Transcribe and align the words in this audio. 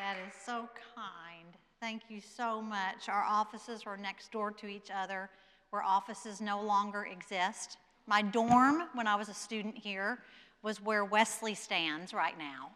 That 0.00 0.16
is 0.26 0.32
so 0.46 0.66
kind. 0.94 1.58
Thank 1.78 2.04
you 2.08 2.22
so 2.22 2.62
much. 2.62 3.10
Our 3.10 3.22
offices 3.22 3.84
were 3.84 3.98
next 3.98 4.32
door 4.32 4.50
to 4.52 4.66
each 4.66 4.90
other, 4.90 5.28
where 5.68 5.82
offices 5.82 6.40
no 6.40 6.62
longer 6.62 7.04
exist. 7.04 7.76
My 8.06 8.22
dorm, 8.22 8.84
when 8.94 9.06
I 9.06 9.14
was 9.14 9.28
a 9.28 9.34
student 9.34 9.76
here, 9.76 10.20
was 10.62 10.80
where 10.80 11.04
Wesley 11.04 11.54
stands 11.54 12.14
right 12.14 12.38
now 12.38 12.70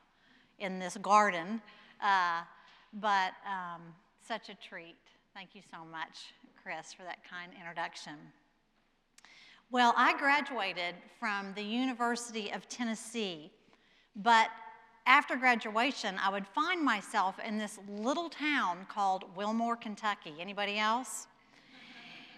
in 0.59 0.79
this 0.79 0.99
garden. 0.99 1.63
Uh, 2.03 2.43
but 3.01 3.33
um, 3.47 3.81
such 4.29 4.51
a 4.51 4.55
treat. 4.57 4.99
Thank 5.33 5.55
you 5.55 5.63
so 5.71 5.79
much, 5.83 6.35
Chris, 6.63 6.93
for 6.93 7.05
that 7.05 7.21
kind 7.25 7.53
introduction. 7.59 8.17
Well, 9.71 9.95
I 9.97 10.15
graduated 10.19 10.95
from 11.19 11.55
the 11.55 11.63
University 11.63 12.53
of 12.53 12.69
Tennessee, 12.69 13.51
but 14.15 14.51
after 15.07 15.37
graduation, 15.37 16.17
I 16.23 16.31
would 16.31 16.47
find 16.47 16.83
myself 16.83 17.37
in 17.47 17.59
this 17.59 17.79
little 17.89 18.29
town 18.29 18.87
called 18.89 19.25
Wilmore, 19.37 19.77
Kentucky. 19.77 20.35
Anybody 20.41 20.79
else? 20.79 21.27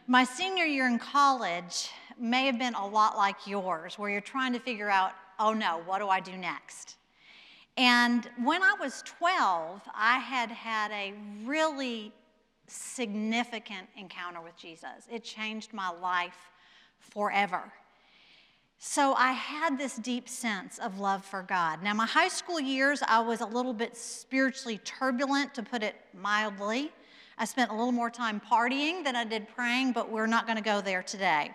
My 0.08 0.24
senior 0.24 0.64
year 0.64 0.86
in 0.86 0.98
college 0.98 1.90
may 2.18 2.46
have 2.46 2.58
been 2.58 2.74
a 2.74 2.86
lot 2.86 3.16
like 3.16 3.46
yours, 3.46 3.98
where 3.98 4.10
you're 4.10 4.20
trying 4.20 4.52
to 4.52 4.60
figure 4.60 4.88
out, 4.88 5.12
oh 5.38 5.52
no, 5.52 5.82
what 5.84 5.98
do 5.98 6.08
I 6.08 6.20
do 6.20 6.36
next? 6.36 6.96
And 7.76 8.28
when 8.42 8.62
I 8.62 8.74
was 8.80 9.02
12, 9.04 9.82
I 9.94 10.18
had 10.18 10.50
had 10.50 10.90
a 10.92 11.12
really 11.44 12.12
significant 12.66 13.88
encounter 13.96 14.40
with 14.40 14.56
Jesus. 14.56 15.06
It 15.12 15.22
changed 15.22 15.72
my 15.72 15.90
life 15.90 16.50
forever. 16.98 17.72
So 18.78 19.14
I 19.14 19.32
had 19.32 19.78
this 19.78 19.96
deep 19.96 20.28
sense 20.28 20.78
of 20.78 20.98
love 20.98 21.24
for 21.24 21.42
God. 21.42 21.82
Now, 21.82 21.94
my 21.94 22.06
high 22.06 22.28
school 22.28 22.60
years, 22.60 23.02
I 23.06 23.20
was 23.20 23.40
a 23.40 23.46
little 23.46 23.72
bit 23.72 23.96
spiritually 23.96 24.78
turbulent, 24.84 25.54
to 25.54 25.62
put 25.62 25.82
it 25.82 25.96
mildly. 26.12 26.92
I 27.38 27.46
spent 27.46 27.70
a 27.70 27.74
little 27.74 27.92
more 27.92 28.10
time 28.10 28.40
partying 28.40 29.02
than 29.02 29.16
I 29.16 29.24
did 29.24 29.48
praying, 29.48 29.92
but 29.92 30.10
we're 30.10 30.26
not 30.26 30.46
going 30.46 30.56
to 30.56 30.64
go 30.64 30.80
there 30.80 31.02
today. 31.02 31.52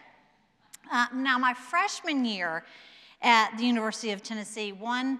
Uh, 0.91 1.05
now, 1.13 1.37
my 1.37 1.53
freshman 1.53 2.25
year 2.25 2.63
at 3.21 3.55
the 3.57 3.65
University 3.65 4.11
of 4.11 4.23
Tennessee, 4.23 4.71
one 4.71 5.19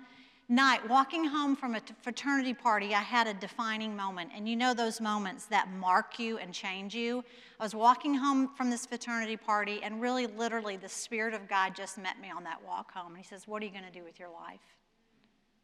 night, 0.51 0.87
walking 0.89 1.23
home 1.23 1.55
from 1.55 1.75
a 1.75 1.81
fraternity 2.01 2.53
party, 2.53 2.93
I 2.93 2.99
had 2.99 3.25
a 3.25 3.33
defining 3.33 3.95
moment. 3.95 4.31
And 4.35 4.47
you 4.47 4.55
know 4.55 4.73
those 4.73 4.99
moments 4.99 5.45
that 5.45 5.71
mark 5.71 6.19
you 6.19 6.37
and 6.37 6.53
change 6.53 6.93
you? 6.93 7.23
I 7.59 7.63
was 7.63 7.73
walking 7.73 8.13
home 8.13 8.49
from 8.55 8.69
this 8.69 8.85
fraternity 8.85 9.37
party, 9.37 9.79
and 9.81 10.01
really, 10.01 10.27
literally, 10.27 10.75
the 10.75 10.89
Spirit 10.89 11.33
of 11.33 11.47
God 11.47 11.73
just 11.73 11.97
met 11.97 12.19
me 12.19 12.29
on 12.29 12.43
that 12.43 12.61
walk 12.67 12.91
home. 12.91 13.13
And 13.13 13.17
He 13.17 13.23
says, 13.23 13.47
What 13.47 13.63
are 13.63 13.65
you 13.65 13.71
going 13.71 13.85
to 13.85 13.91
do 13.91 14.03
with 14.03 14.19
your 14.19 14.29
life? 14.29 14.59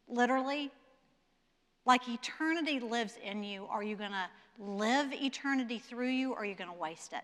Literally, 0.08 0.70
like 1.84 2.08
eternity 2.08 2.80
lives 2.80 3.18
in 3.22 3.44
you. 3.44 3.66
Are 3.66 3.82
you 3.82 3.94
going 3.94 4.12
to 4.12 4.28
live 4.58 5.12
eternity 5.12 5.78
through 5.78 6.08
you, 6.08 6.32
or 6.32 6.38
are 6.38 6.44
you 6.46 6.54
going 6.54 6.70
to 6.70 6.78
waste 6.78 7.12
it? 7.12 7.22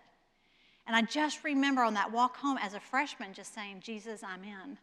And 0.87 0.95
I 0.95 1.01
just 1.01 1.43
remember 1.43 1.81
on 1.81 1.95
that 1.95 2.11
walk 2.11 2.37
home 2.37 2.59
as 2.61 2.75
a 2.75 2.79
freshman 2.79 3.33
just 3.33 3.55
saying, 3.55 3.81
Jesus, 3.81 4.21
I'm 4.23 4.43
in. 4.43 4.77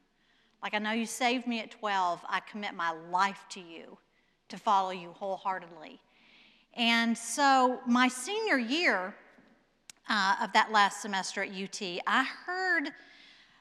Like 0.62 0.74
I 0.74 0.78
know 0.78 0.92
you 0.92 1.06
saved 1.06 1.46
me 1.46 1.60
at 1.60 1.70
12, 1.70 2.20
I 2.28 2.40
commit 2.40 2.74
my 2.74 2.92
life 3.10 3.44
to 3.50 3.60
you 3.60 3.98
to 4.48 4.56
follow 4.56 4.90
you 4.90 5.12
wholeheartedly. 5.12 5.98
And 6.74 7.16
so, 7.16 7.80
my 7.86 8.08
senior 8.08 8.58
year 8.58 9.14
uh, 10.08 10.36
of 10.42 10.52
that 10.52 10.72
last 10.72 11.02
semester 11.02 11.42
at 11.42 11.50
UT, 11.50 11.82
I 12.06 12.24
heard 12.46 12.90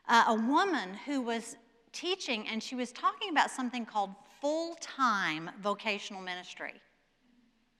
uh, 0.07 0.25
a 0.27 0.35
woman 0.35 0.94
who 1.05 1.22
was 1.22 1.57
teaching, 1.91 2.47
and 2.47 2.61
she 2.61 2.75
was 2.75 2.91
talking 2.91 3.29
about 3.29 3.52
something 3.52 3.85
called 3.85 4.11
full 4.39 4.75
time 4.75 5.49
vocational 5.61 6.22
ministry. 6.22 6.73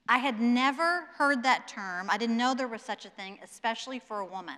I 0.10 0.18
had 0.18 0.42
never 0.42 1.06
heard 1.16 1.44
that 1.44 1.68
term. 1.68 2.10
I 2.10 2.18
didn't 2.18 2.38
know 2.38 2.54
there 2.54 2.68
was 2.68 2.82
such 2.82 3.06
a 3.06 3.10
thing, 3.10 3.40
especially 3.44 4.00
for 4.00 4.20
a 4.20 4.26
woman. 4.26 4.58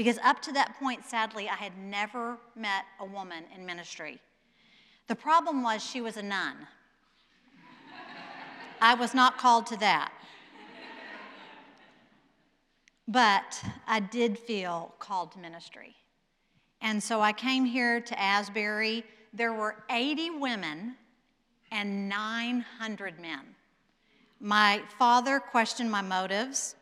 Because 0.00 0.16
up 0.24 0.40
to 0.40 0.52
that 0.52 0.78
point, 0.80 1.04
sadly, 1.04 1.46
I 1.46 1.56
had 1.56 1.76
never 1.76 2.38
met 2.56 2.86
a 3.00 3.04
woman 3.04 3.44
in 3.54 3.66
ministry. 3.66 4.18
The 5.08 5.14
problem 5.14 5.62
was 5.62 5.84
she 5.84 6.00
was 6.00 6.16
a 6.16 6.22
nun. 6.22 6.56
I 8.80 8.94
was 8.94 9.12
not 9.12 9.36
called 9.36 9.66
to 9.66 9.76
that. 9.76 10.10
But 13.06 13.62
I 13.86 14.00
did 14.00 14.38
feel 14.38 14.94
called 14.98 15.32
to 15.32 15.38
ministry. 15.38 15.94
And 16.80 17.02
so 17.02 17.20
I 17.20 17.34
came 17.34 17.66
here 17.66 18.00
to 18.00 18.18
Asbury. 18.18 19.04
There 19.34 19.52
were 19.52 19.84
80 19.90 20.30
women 20.30 20.94
and 21.72 22.08
900 22.08 23.20
men. 23.20 23.40
My 24.40 24.80
father 24.98 25.40
questioned 25.40 25.90
my 25.90 26.00
motives 26.00 26.74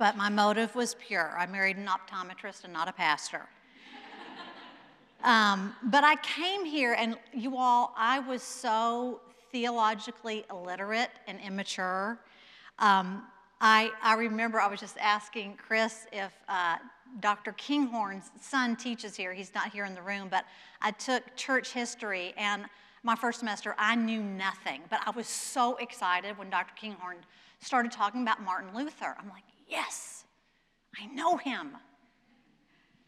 but 0.00 0.16
my 0.16 0.30
motive 0.30 0.74
was 0.74 0.94
pure. 0.94 1.36
I 1.38 1.44
married 1.44 1.76
an 1.76 1.86
optometrist 1.86 2.64
and 2.64 2.72
not 2.72 2.88
a 2.88 2.92
pastor. 2.92 3.42
um, 5.22 5.74
but 5.82 6.04
I 6.04 6.16
came 6.16 6.64
here, 6.64 6.96
and 6.98 7.18
you 7.34 7.58
all, 7.58 7.94
I 7.98 8.18
was 8.18 8.42
so 8.42 9.20
theologically 9.52 10.46
illiterate 10.50 11.10
and 11.28 11.38
immature. 11.46 12.18
Um, 12.78 13.24
I, 13.60 13.90
I 14.02 14.14
remember 14.14 14.58
I 14.58 14.68
was 14.68 14.80
just 14.80 14.96
asking 14.98 15.58
Chris 15.58 16.06
if 16.12 16.32
uh, 16.48 16.78
Dr. 17.20 17.52
Kinghorn's 17.52 18.30
son 18.40 18.76
teaches 18.76 19.14
here. 19.14 19.34
He's 19.34 19.54
not 19.54 19.70
here 19.70 19.84
in 19.84 19.94
the 19.94 20.00
room, 20.00 20.28
but 20.30 20.46
I 20.80 20.92
took 20.92 21.36
church 21.36 21.74
history, 21.74 22.32
and 22.38 22.64
my 23.02 23.16
first 23.16 23.40
semester, 23.40 23.74
I 23.76 23.96
knew 23.96 24.22
nothing. 24.22 24.80
But 24.88 25.00
I 25.04 25.10
was 25.10 25.26
so 25.26 25.76
excited 25.76 26.38
when 26.38 26.48
Dr. 26.48 26.72
Kinghorn 26.74 27.18
started 27.60 27.92
talking 27.92 28.22
about 28.22 28.42
Martin 28.42 28.74
Luther. 28.74 29.14
I'm 29.18 29.28
like, 29.28 29.44
Yes, 29.70 30.24
I 31.00 31.06
know 31.06 31.36
him. 31.36 31.76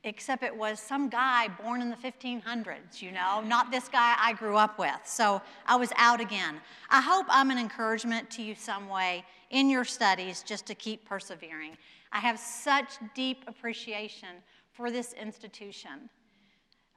Except 0.04 0.42
it 0.42 0.56
was 0.56 0.80
some 0.80 1.08
guy 1.08 1.48
born 1.48 1.80
in 1.80 1.90
the 1.90 1.96
1500s, 1.96 3.00
you 3.00 3.12
know, 3.12 3.40
not 3.40 3.70
this 3.70 3.88
guy 3.88 4.16
I 4.18 4.32
grew 4.32 4.56
up 4.56 4.78
with. 4.78 4.98
So 5.04 5.40
I 5.66 5.76
was 5.76 5.92
out 5.96 6.20
again. 6.20 6.60
I 6.90 7.00
hope 7.00 7.26
I'm 7.28 7.50
an 7.50 7.58
encouragement 7.58 8.28
to 8.32 8.42
you 8.42 8.54
some 8.56 8.88
way 8.88 9.24
in 9.50 9.70
your 9.70 9.84
studies 9.84 10.42
just 10.42 10.66
to 10.66 10.74
keep 10.74 11.04
persevering. 11.04 11.76
I 12.12 12.18
have 12.18 12.38
such 12.38 12.94
deep 13.14 13.44
appreciation 13.46 14.28
for 14.72 14.90
this 14.90 15.12
institution 15.12 16.10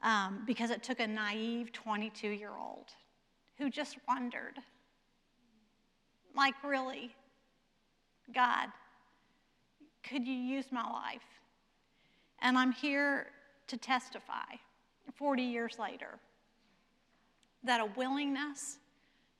um, 0.02 0.42
because 0.46 0.70
it 0.70 0.82
took 0.82 0.98
a 0.98 1.06
naive 1.06 1.72
22 1.72 2.28
year 2.28 2.52
old 2.58 2.86
who 3.58 3.70
just 3.70 3.98
wondered, 4.08 4.58
like, 6.34 6.54
really, 6.64 7.14
God, 8.34 8.68
could 10.08 10.26
you 10.26 10.34
use 10.34 10.66
my 10.70 10.82
life? 10.82 11.22
And 12.40 12.56
I'm 12.56 12.72
here 12.72 13.26
to 13.68 13.76
testify 13.76 14.56
40 15.14 15.42
years 15.42 15.78
later 15.78 16.18
that 17.64 17.80
a 17.80 17.86
willingness, 17.96 18.78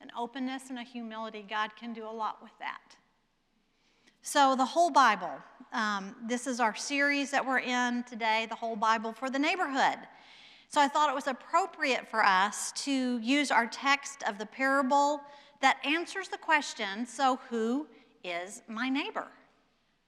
an 0.01 0.11
openness, 0.17 0.69
and 0.69 0.79
a 0.79 0.83
humility, 0.83 1.45
God 1.47 1.71
can 1.79 1.93
do 1.93 2.05
a 2.05 2.11
lot 2.11 2.41
with 2.41 2.51
that. 2.59 2.95
So, 4.21 4.55
the 4.55 4.65
whole 4.65 4.89
Bible, 4.89 5.31
um, 5.71 6.13
this 6.27 6.47
is 6.47 6.59
our 6.59 6.75
series 6.75 7.31
that 7.31 7.45
we're 7.45 7.59
in 7.59 8.03
today, 8.03 8.45
the 8.49 8.55
whole 8.55 8.75
Bible 8.75 9.13
for 9.13 9.29
the 9.29 9.39
neighborhood. 9.39 9.99
So, 10.67 10.81
I 10.81 10.89
thought 10.89 11.09
it 11.09 11.15
was 11.15 11.27
appropriate 11.27 12.09
for 12.09 12.23
us 12.25 12.73
to 12.83 13.19
use 13.19 13.51
our 13.51 13.67
text 13.67 14.23
of 14.27 14.37
the 14.37 14.45
parable 14.45 15.21
that 15.61 15.77
answers 15.85 16.27
the 16.27 16.37
question 16.37 17.05
so, 17.05 17.39
who 17.49 17.87
is 18.23 18.63
my 18.67 18.89
neighbor? 18.89 19.27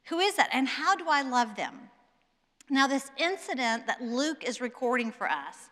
Who 0.09 0.19
is 0.19 0.35
that? 0.35 0.49
And 0.51 0.67
how 0.67 0.95
do 0.95 1.05
I 1.07 1.21
love 1.21 1.55
them? 1.55 1.89
Now, 2.69 2.87
this 2.87 3.11
incident 3.17 3.87
that 3.87 4.01
Luke 4.01 4.43
is 4.43 4.61
recording 4.61 5.11
for 5.11 5.29
us 5.29 5.69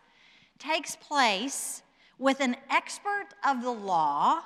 takes 0.58 0.96
place 0.96 1.82
with 2.18 2.40
an 2.40 2.56
expert 2.70 3.28
of 3.46 3.62
the 3.62 3.70
law 3.70 4.40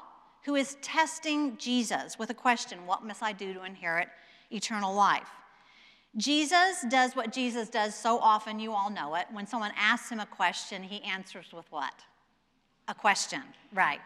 who 0.45 0.55
is 0.57 0.77
testing 0.83 1.57
Jesus 1.57 2.19
with 2.19 2.31
a 2.31 2.35
question 2.35 2.87
What 2.87 3.05
must 3.05 3.23
I 3.23 3.33
do 3.33 3.55
to 3.55 3.65
inherit 3.65 4.09
eternal 4.51 4.95
life? 4.95 5.29
Jesus 6.17 6.85
does 6.91 7.17
what 7.17 7.33
Jesus 7.33 7.71
does 7.71 7.95
so 7.95 8.19
often, 8.19 8.61
you 8.61 8.73
all 8.73 8.91
know 8.91 9.15
it. 9.15 9.27
When 9.33 9.47
someone 9.47 9.73
asks 9.79 10.11
him 10.11 10.21
a 10.21 10.27
question, 10.27 10.83
he 10.83 11.03
answers 11.03 11.47
with 11.55 11.65
what? 11.71 11.95
A 12.89 12.95
question, 12.95 13.41
right. 13.73 14.01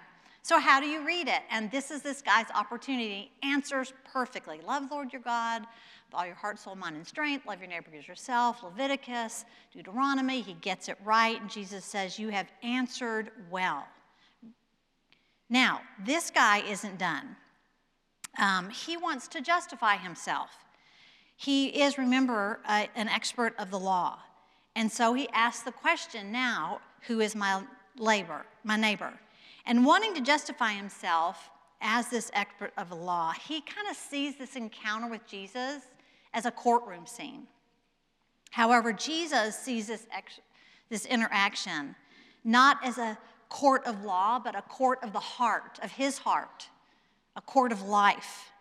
So, 0.47 0.61
how 0.61 0.79
do 0.79 0.87
you 0.87 1.05
read 1.05 1.27
it? 1.27 1.43
And 1.51 1.73
this 1.73 1.91
is 1.91 2.03
this 2.03 2.23
guy's 2.23 2.47
opportunity. 2.55 3.33
Answers 3.43 3.93
perfectly. 4.13 4.61
Love 4.65 4.89
the 4.89 4.95
Lord 4.95 5.13
your 5.13 5.23
God 5.23 5.63
with 5.63 6.15
all 6.15 6.25
your 6.25 6.37
heart, 6.37 6.61
soul, 6.61 6.77
mind, 6.77 6.95
and 6.95 7.05
strength. 7.05 7.47
Love 7.47 7.59
your 7.59 7.69
neighbor 7.69 7.91
as 7.99 8.07
yourself. 8.07 8.63
Leviticus, 8.63 9.45
Deuteronomy. 9.73 10.43
He 10.43 10.53
gets 10.53 10.89
it 10.89 10.99
right. 11.05 11.41
And 11.41 11.51
Jesus 11.51 11.85
says, 11.85 12.17
You 12.17 12.29
have 12.29 12.47
answered 12.63 13.33
well. 13.51 13.89
Now, 15.51 15.81
this 16.05 16.31
guy 16.31 16.59
isn't 16.59 16.97
done. 16.97 17.35
Um, 18.39 18.71
he 18.71 18.97
wants 18.97 19.27
to 19.27 19.41
justify 19.41 19.97
himself. 19.97 20.51
He 21.35 21.83
is, 21.83 21.99
remember, 21.99 22.61
uh, 22.69 22.87
an 22.95 23.09
expert 23.09 23.53
of 23.59 23.73
the 23.73 23.81
law. 23.81 24.21
And 24.77 24.93
so 24.93 25.13
he 25.13 25.29
asks 25.31 25.65
the 25.65 25.73
question 25.73 26.31
now 26.31 26.83
who 27.09 27.19
is 27.19 27.35
my 27.35 27.65
labor, 27.99 28.47
my 28.63 28.77
neighbor? 28.77 29.13
And 29.67 29.85
wanting 29.85 30.15
to 30.15 30.21
justify 30.21 30.73
himself, 30.73 31.51
as 31.81 32.09
this 32.09 32.31
expert 32.33 32.73
of 32.79 32.89
the 32.89 32.97
law, 32.97 33.33
he 33.33 33.61
kind 33.61 33.89
of 33.91 33.97
sees 33.97 34.37
this 34.37 34.57
encounter 34.57 35.09
with 35.09 35.27
Jesus 35.27 35.83
as 36.33 36.47
a 36.47 36.51
courtroom 36.51 37.07
scene. 37.07 37.47
However, 38.51 38.93
Jesus 38.93 39.57
sees 39.59 39.89
this, 39.89 40.07
ex- 40.11 40.41
this 40.89 41.05
interaction 41.05 41.95
not 42.45 42.79
as 42.85 42.97
a 42.97 43.19
court 43.49 43.85
of 43.87 44.05
law, 44.05 44.39
but 44.39 44.57
a 44.57 44.63
court 44.63 45.01
of 45.03 45.13
the 45.13 45.21
heart, 45.21 45.79
of 45.83 45.91
his 45.91 46.19
heart, 46.19 46.69
a 47.35 47.41
court 47.41 47.73
of 47.73 47.83
life. 47.83 48.53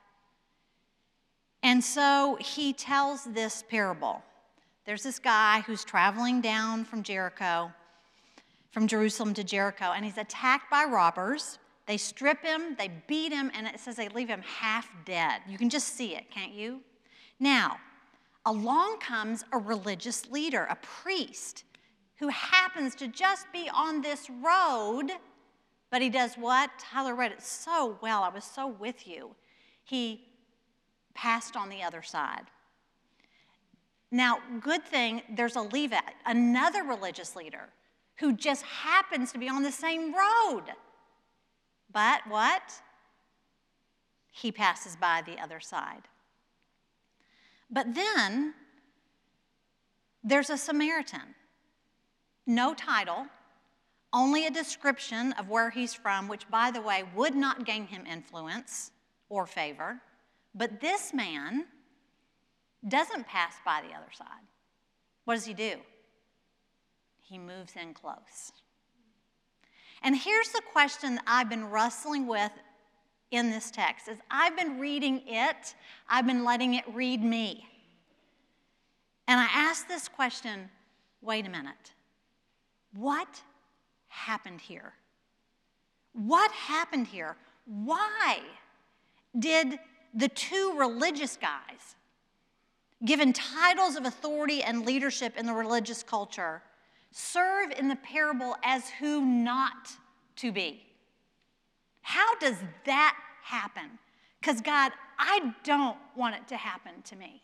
And 1.62 1.84
so 1.84 2.38
he 2.42 2.74
tells 2.74 3.24
this 3.24 3.64
parable. 3.70 4.24
There's 4.86 5.04
this 5.04 5.20
guy 5.20 5.62
who's 5.62 5.84
traveling 5.84 6.42
down 6.42 6.84
from 6.84 7.04
Jericho, 7.04 7.72
from 8.76 8.88
Jerusalem 8.88 9.34
to 9.36 9.44
Jericho, 9.46 9.94
and 9.96 10.04
he's 10.04 10.18
attacked 10.18 10.70
by 10.70 10.84
robbers. 10.84 11.60
They 11.86 11.96
strip 11.96 12.44
him, 12.44 12.76
they 12.78 12.92
beat 13.08 13.32
him, 13.32 13.50
and 13.56 13.68
it 13.68 13.80
says 13.80 13.96
they 13.96 14.10
leave 14.10 14.28
him 14.28 14.42
half 14.42 14.90
dead. 15.06 15.40
You 15.48 15.58
can 15.58 15.70
just 15.70 15.96
see 15.96 16.14
it, 16.14 16.30
can't 16.30 16.52
you? 16.52 16.82
Now, 17.40 17.78
along 18.46 18.98
comes 19.00 19.46
a 19.54 19.58
religious 19.58 20.30
leader, 20.30 20.68
a 20.70 20.76
priest, 20.76 21.64
who 22.20 22.28
happens 22.28 22.96
to 22.96 23.08
just 23.08 23.50
be 23.54 23.70
on 23.74 24.02
this 24.02 24.30
road, 24.44 25.10
but 25.90 26.02
he 26.02 26.10
does 26.10 26.36
what? 26.36 26.70
Tyler 26.78 27.16
read 27.16 27.32
it 27.32 27.42
so 27.42 27.98
well. 28.02 28.24
I 28.24 28.30
was 28.30 28.44
so 28.44 28.68
with 28.68 29.08
you. 29.08 29.38
He 29.86 30.28
passed 31.14 31.56
on 31.56 31.70
the 31.70 31.82
other 31.82 32.02
side. 32.02 32.44
Now, 34.12 34.40
good 34.60 34.84
thing 34.84 35.22
there's 35.30 35.56
a 35.56 35.62
Levite, 35.62 36.16
another 36.26 36.84
religious 36.84 37.38
leader, 37.38 37.70
who 38.20 38.34
just 38.34 38.64
happens 38.64 39.32
to 39.32 39.40
be 39.40 39.50
on 39.50 39.64
the 39.64 39.72
same 39.72 40.14
road. 40.14 40.64
But 41.92 42.22
what? 42.28 42.82
He 44.32 44.52
passes 44.52 44.96
by 44.96 45.22
the 45.26 45.40
other 45.40 45.60
side. 45.60 46.04
But 47.70 47.94
then 47.96 48.54
there's 50.24 50.50
a 50.50 50.58
Samaritan. 50.58 51.36
No 52.48 52.74
title, 52.74 53.28
only 54.14 54.46
a 54.46 54.52
description 54.52 55.34
of 55.34 55.50
where 55.50 55.70
he's 55.70 55.94
from, 55.94 56.28
which, 56.28 56.50
by 56.50 56.72
the 56.72 56.82
way, 56.82 57.04
would 57.16 57.36
not 57.36 57.66
gain 57.66 57.88
him 57.88 58.06
influence 58.06 58.92
or 59.30 59.46
favor. 59.46 60.00
But 60.54 60.80
this 60.80 61.14
man 61.14 61.66
doesn't 62.88 63.28
pass 63.28 63.56
by 63.66 63.82
the 63.82 63.96
other 63.96 64.12
side. 64.14 64.28
What 65.26 65.36
does 65.36 65.46
he 65.46 65.54
do? 65.54 65.76
He 67.28 67.38
moves 67.38 67.74
in 67.76 67.94
close. 67.94 68.52
And 70.04 70.16
here's 70.16 70.50
the 70.50 70.62
question 70.72 71.16
that 71.16 71.24
I've 71.26 71.50
been 71.50 71.70
wrestling 71.70 72.28
with 72.28 72.52
in 73.32 73.50
this 73.50 73.72
text 73.72 74.08
as 74.08 74.18
I've 74.30 74.56
been 74.56 74.80
reading 74.80 75.24
it, 75.26 75.76
I've 76.08 76.28
been 76.28 76.44
letting 76.44 76.76
it 76.76 76.84
read 76.94 77.24
me. 77.24 77.66
And 79.28 79.40
I 79.40 79.48
asked 79.52 79.88
this 79.88 80.08
question, 80.08 80.70
wait 81.22 81.48
a 81.48 81.50
minute. 81.50 81.94
What 82.94 83.42
happened 84.08 84.62
here? 84.62 84.94
What 86.14 86.52
happened 86.52 87.08
here? 87.08 87.36
Why 87.66 88.40
did 89.38 89.80
the 90.14 90.30
two 90.30 90.76
religious 90.78 91.36
guys, 91.36 91.96
given 93.04 93.34
titles 93.34 93.96
of 93.96 94.06
authority 94.06 94.64
and 94.64 94.86
leadership 94.86 95.36
in 95.36 95.46
the 95.46 95.54
religious 95.54 96.04
culture, 96.04 96.62
serve 97.18 97.72
in 97.72 97.88
the 97.88 97.96
parable 97.96 98.58
as 98.62 98.90
who 99.00 99.26
not 99.26 99.92
to 100.36 100.52
be. 100.52 100.84
How 102.02 102.36
does 102.36 102.58
that 102.86 103.18
happen? 103.42 103.98
Because, 104.40 104.60
God, 104.60 104.92
I 105.18 105.54
don't 105.64 105.96
want 106.18 106.36
it 106.36 106.46
to 106.50 106.58
happen 106.58 106.92
to 107.06 107.16
me. 107.16 107.42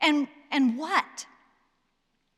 And, 0.00 0.26
and 0.50 0.76
what? 0.76 1.26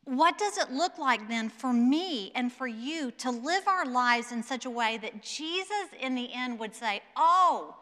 What 0.04 0.36
does 0.36 0.58
it 0.58 0.70
look 0.70 0.98
like 0.98 1.28
then 1.28 1.48
for 1.48 1.72
me 1.72 2.30
and 2.34 2.52
for 2.52 2.66
you 2.66 3.10
to 3.12 3.30
live 3.30 3.66
our 3.66 3.86
lives 3.86 4.32
in 4.32 4.42
such 4.42 4.66
a 4.66 4.70
way 4.70 4.98
that 4.98 5.22
Jesus, 5.22 5.88
in 5.98 6.14
the 6.14 6.30
end, 6.30 6.58
would 6.58 6.74
say, 6.74 7.00
Oh, 7.16 7.74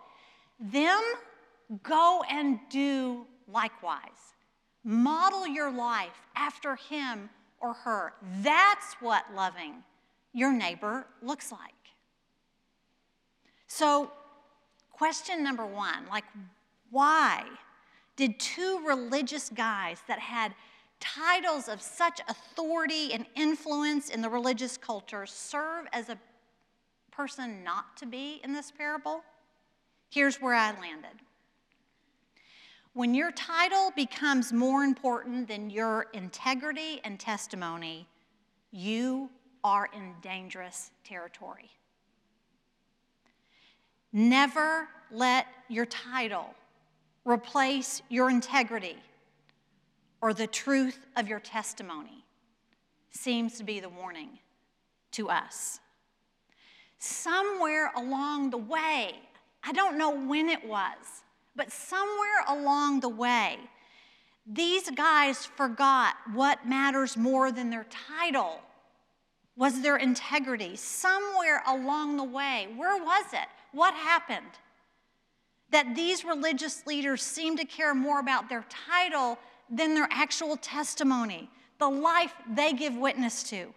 them, 0.60 1.02
go 1.82 2.22
and 2.30 2.60
do 2.70 3.26
likewise. 3.52 4.27
Model 4.90 5.46
your 5.46 5.70
life 5.70 6.22
after 6.34 6.74
him 6.74 7.28
or 7.60 7.74
her. 7.74 8.14
That's 8.40 8.94
what 9.00 9.26
loving 9.34 9.84
your 10.32 10.50
neighbor 10.50 11.06
looks 11.20 11.52
like. 11.52 11.74
So, 13.66 14.10
question 14.90 15.44
number 15.44 15.66
one 15.66 16.06
like, 16.10 16.24
why 16.90 17.44
did 18.16 18.40
two 18.40 18.80
religious 18.86 19.50
guys 19.50 19.98
that 20.08 20.20
had 20.20 20.54
titles 21.00 21.68
of 21.68 21.82
such 21.82 22.22
authority 22.26 23.12
and 23.12 23.26
influence 23.34 24.08
in 24.08 24.22
the 24.22 24.30
religious 24.30 24.78
culture 24.78 25.26
serve 25.26 25.84
as 25.92 26.08
a 26.08 26.16
person 27.10 27.62
not 27.62 27.94
to 27.98 28.06
be 28.06 28.40
in 28.42 28.54
this 28.54 28.70
parable? 28.70 29.20
Here's 30.08 30.40
where 30.40 30.54
I 30.54 30.70
landed. 30.80 31.27
When 32.94 33.14
your 33.14 33.30
title 33.32 33.92
becomes 33.94 34.52
more 34.52 34.82
important 34.82 35.48
than 35.48 35.70
your 35.70 36.06
integrity 36.12 37.00
and 37.04 37.20
testimony, 37.20 38.08
you 38.72 39.30
are 39.62 39.88
in 39.94 40.14
dangerous 40.22 40.90
territory. 41.04 41.70
Never 44.12 44.88
let 45.10 45.46
your 45.68 45.86
title 45.86 46.54
replace 47.24 48.02
your 48.08 48.30
integrity 48.30 48.96
or 50.20 50.34
the 50.34 50.46
truth 50.46 50.98
of 51.16 51.28
your 51.28 51.40
testimony, 51.40 52.24
seems 53.10 53.58
to 53.58 53.64
be 53.64 53.80
the 53.80 53.88
warning 53.88 54.38
to 55.12 55.30
us. 55.30 55.80
Somewhere 56.98 57.92
along 57.96 58.50
the 58.50 58.58
way, 58.58 59.14
I 59.62 59.72
don't 59.72 59.96
know 59.96 60.10
when 60.10 60.48
it 60.48 60.66
was, 60.66 61.22
but 61.58 61.72
somewhere 61.72 62.44
along 62.46 63.00
the 63.00 63.08
way, 63.08 63.58
these 64.46 64.88
guys 64.90 65.44
forgot 65.44 66.14
what 66.32 66.66
matters 66.66 67.16
more 67.16 67.50
than 67.50 67.68
their 67.68 67.84
title 68.08 68.60
was 69.56 69.82
their 69.82 69.96
integrity. 69.96 70.76
Somewhere 70.76 71.62
along 71.66 72.16
the 72.16 72.24
way, 72.24 72.68
where 72.76 72.96
was 73.02 73.24
it? 73.32 73.48
What 73.72 73.92
happened? 73.92 74.46
That 75.70 75.96
these 75.96 76.24
religious 76.24 76.86
leaders 76.86 77.22
seem 77.22 77.56
to 77.56 77.64
care 77.64 77.94
more 77.94 78.20
about 78.20 78.48
their 78.48 78.64
title 78.86 79.36
than 79.68 79.94
their 79.94 80.08
actual 80.12 80.56
testimony, 80.56 81.50
the 81.80 81.88
life 81.88 82.34
they 82.54 82.72
give 82.72 82.94
witness 82.94 83.42
to. 83.50 83.74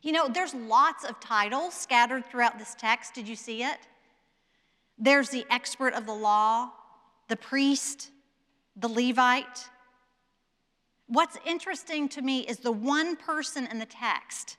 You 0.00 0.12
know, 0.12 0.28
there's 0.28 0.54
lots 0.54 1.04
of 1.04 1.20
titles 1.20 1.74
scattered 1.74 2.24
throughout 2.30 2.58
this 2.58 2.74
text. 2.76 3.12
Did 3.12 3.28
you 3.28 3.36
see 3.36 3.62
it? 3.62 3.78
There's 5.02 5.30
the 5.30 5.44
expert 5.50 5.94
of 5.94 6.06
the 6.06 6.14
law, 6.14 6.70
the 7.26 7.34
priest, 7.34 8.12
the 8.76 8.86
Levite. 8.86 9.68
What's 11.08 11.36
interesting 11.44 12.08
to 12.10 12.22
me 12.22 12.46
is 12.46 12.58
the 12.58 12.70
one 12.70 13.16
person 13.16 13.66
in 13.66 13.80
the 13.80 13.86
text 13.86 14.58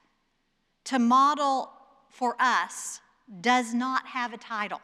to 0.83 0.99
model 0.99 1.71
for 2.09 2.35
us 2.39 2.99
does 3.39 3.73
not 3.73 4.05
have 4.07 4.33
a 4.33 4.37
title. 4.37 4.81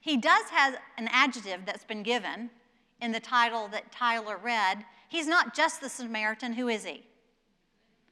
He 0.00 0.16
does 0.16 0.46
have 0.50 0.74
an 0.98 1.08
adjective 1.12 1.60
that's 1.64 1.84
been 1.84 2.02
given 2.02 2.50
in 3.00 3.12
the 3.12 3.20
title 3.20 3.68
that 3.68 3.92
Tyler 3.92 4.36
read. 4.36 4.84
He's 5.08 5.28
not 5.28 5.54
just 5.54 5.80
the 5.80 5.88
Samaritan, 5.88 6.54
who 6.54 6.66
is 6.66 6.84
he? 6.84 7.04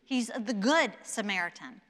He's 0.05 0.31
the 0.39 0.55
good 0.55 0.93
Samaritan. 1.03 1.81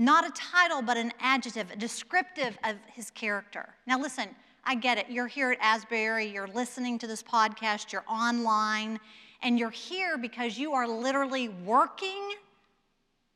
Not 0.00 0.26
a 0.26 0.32
title, 0.32 0.80
but 0.80 0.96
an 0.96 1.12
adjective, 1.20 1.76
descriptive 1.76 2.56
of 2.64 2.76
his 2.90 3.10
character. 3.10 3.68
Now, 3.86 4.00
listen, 4.00 4.28
I 4.64 4.74
get 4.74 4.96
it. 4.96 5.10
You're 5.10 5.26
here 5.26 5.52
at 5.52 5.58
Asbury, 5.60 6.24
you're 6.24 6.48
listening 6.48 6.98
to 7.00 7.06
this 7.06 7.22
podcast, 7.22 7.92
you're 7.92 8.06
online, 8.08 8.98
and 9.42 9.58
you're 9.58 9.68
here 9.68 10.16
because 10.16 10.56
you 10.56 10.72
are 10.72 10.88
literally 10.88 11.50
working 11.50 12.30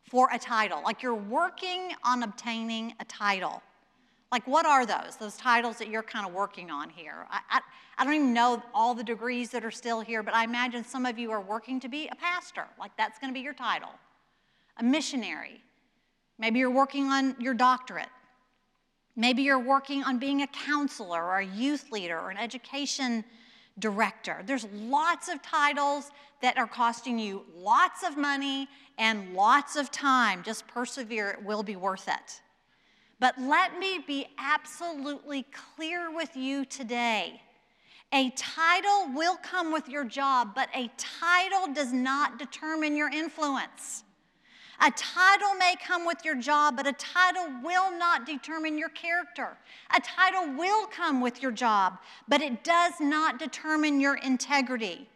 for 0.09 0.31
a 0.33 0.39
title. 0.39 0.81
Like 0.83 1.03
you're 1.03 1.15
working 1.15 1.91
on 2.03 2.23
obtaining 2.23 2.95
a 2.99 3.05
title. 3.05 3.63
Like, 4.33 4.47
what 4.47 4.65
are 4.65 4.87
those? 4.87 5.17
Those 5.21 5.37
titles 5.37 5.77
that 5.77 5.89
you're 5.89 6.03
kind 6.03 6.27
of 6.27 6.33
working 6.33 6.71
on 6.71 6.89
here. 6.89 7.27
I, 7.31 7.41
I, 7.51 7.61
I, 7.99 8.05
don't 8.05 8.15
even 8.15 8.33
know 8.33 8.63
all 8.73 8.95
the 8.95 9.05
degrees 9.05 9.51
that 9.51 9.67
are 9.67 9.71
still 9.71 10.01
here, 10.01 10.23
but 10.23 10.33
I 10.33 10.45
imagine 10.45 10.83
some 10.83 11.05
of 11.05 11.19
you 11.19 11.31
are 11.31 11.43
working 11.43 11.79
to 11.81 11.91
be 11.91 12.09
a 12.09 12.15
pastor. 12.15 12.65
Like, 12.81 12.93
that's 12.97 13.19
going 13.19 13.31
to 13.31 13.35
be 13.35 13.43
your 13.43 13.53
title. 13.53 13.91
A 14.79 14.83
missionary, 14.83 15.61
Maybe 16.39 16.59
you're 16.59 16.71
working 16.71 17.07
on 17.07 17.37
your 17.39 17.55
doctorate. 17.55 18.09
Maybe 19.17 19.43
you're 19.43 19.59
working 19.59 20.03
on 20.03 20.19
being 20.19 20.43
a 20.43 20.47
counselor 20.49 21.23
or 21.23 21.39
a 21.39 21.47
youth 21.47 21.93
leader 21.93 22.19
or 22.19 22.31
an 22.31 22.37
education 22.37 23.25
director. 23.79 24.43
There's 24.45 24.67
lots 24.73 25.29
of 25.29 25.41
titles 25.43 26.11
that 26.43 26.59
are 26.59 26.67
costing 26.67 27.19
you 27.19 27.45
lots 27.57 28.03
of 28.03 28.17
money 28.17 28.69
and 28.99 29.35
lots 29.35 29.77
of 29.77 29.91
time. 29.91 30.43
Just 30.43 30.67
persevere, 30.67 31.31
it 31.31 31.45
will 31.45 31.63
be 31.63 31.77
worth 31.77 32.09
it. 32.09 32.41
But 33.21 33.41
let 33.41 33.79
me 33.79 34.05
be 34.05 34.27
absolutely 34.39 35.47
clear 35.77 36.15
with 36.15 36.37
you 36.37 36.65
today. 36.65 37.41
A 38.13 38.31
title 38.31 39.09
will 39.15 39.37
come 39.37 39.73
with 39.73 39.89
your 39.89 40.05
job, 40.05 40.51
but 40.55 40.69
a 40.75 40.91
title 40.97 41.73
does 41.73 41.93
not 41.93 42.39
determine 42.39 42.97
your 42.97 43.09
influence. 43.09 44.04
A 44.81 44.91
title 44.91 45.55
may 45.55 45.75
come 45.87 46.05
with 46.05 46.25
your 46.25 46.35
job, 46.35 46.77
but 46.77 46.87
a 46.87 46.93
title 46.93 47.47
will 47.63 47.97
not 47.97 48.27
determine 48.27 48.77
your 48.77 48.89
character. 48.89 49.57
A 49.97 50.01
title 50.01 50.53
will 50.57 50.87
come 50.87 51.21
with 51.21 51.41
your 51.41 51.53
job, 51.53 51.99
but 52.29 52.43
it 52.43 52.65
does 52.65 52.95
not 53.01 53.39
determine 53.39 54.01
your 54.01 54.17
integrity. 54.17 55.09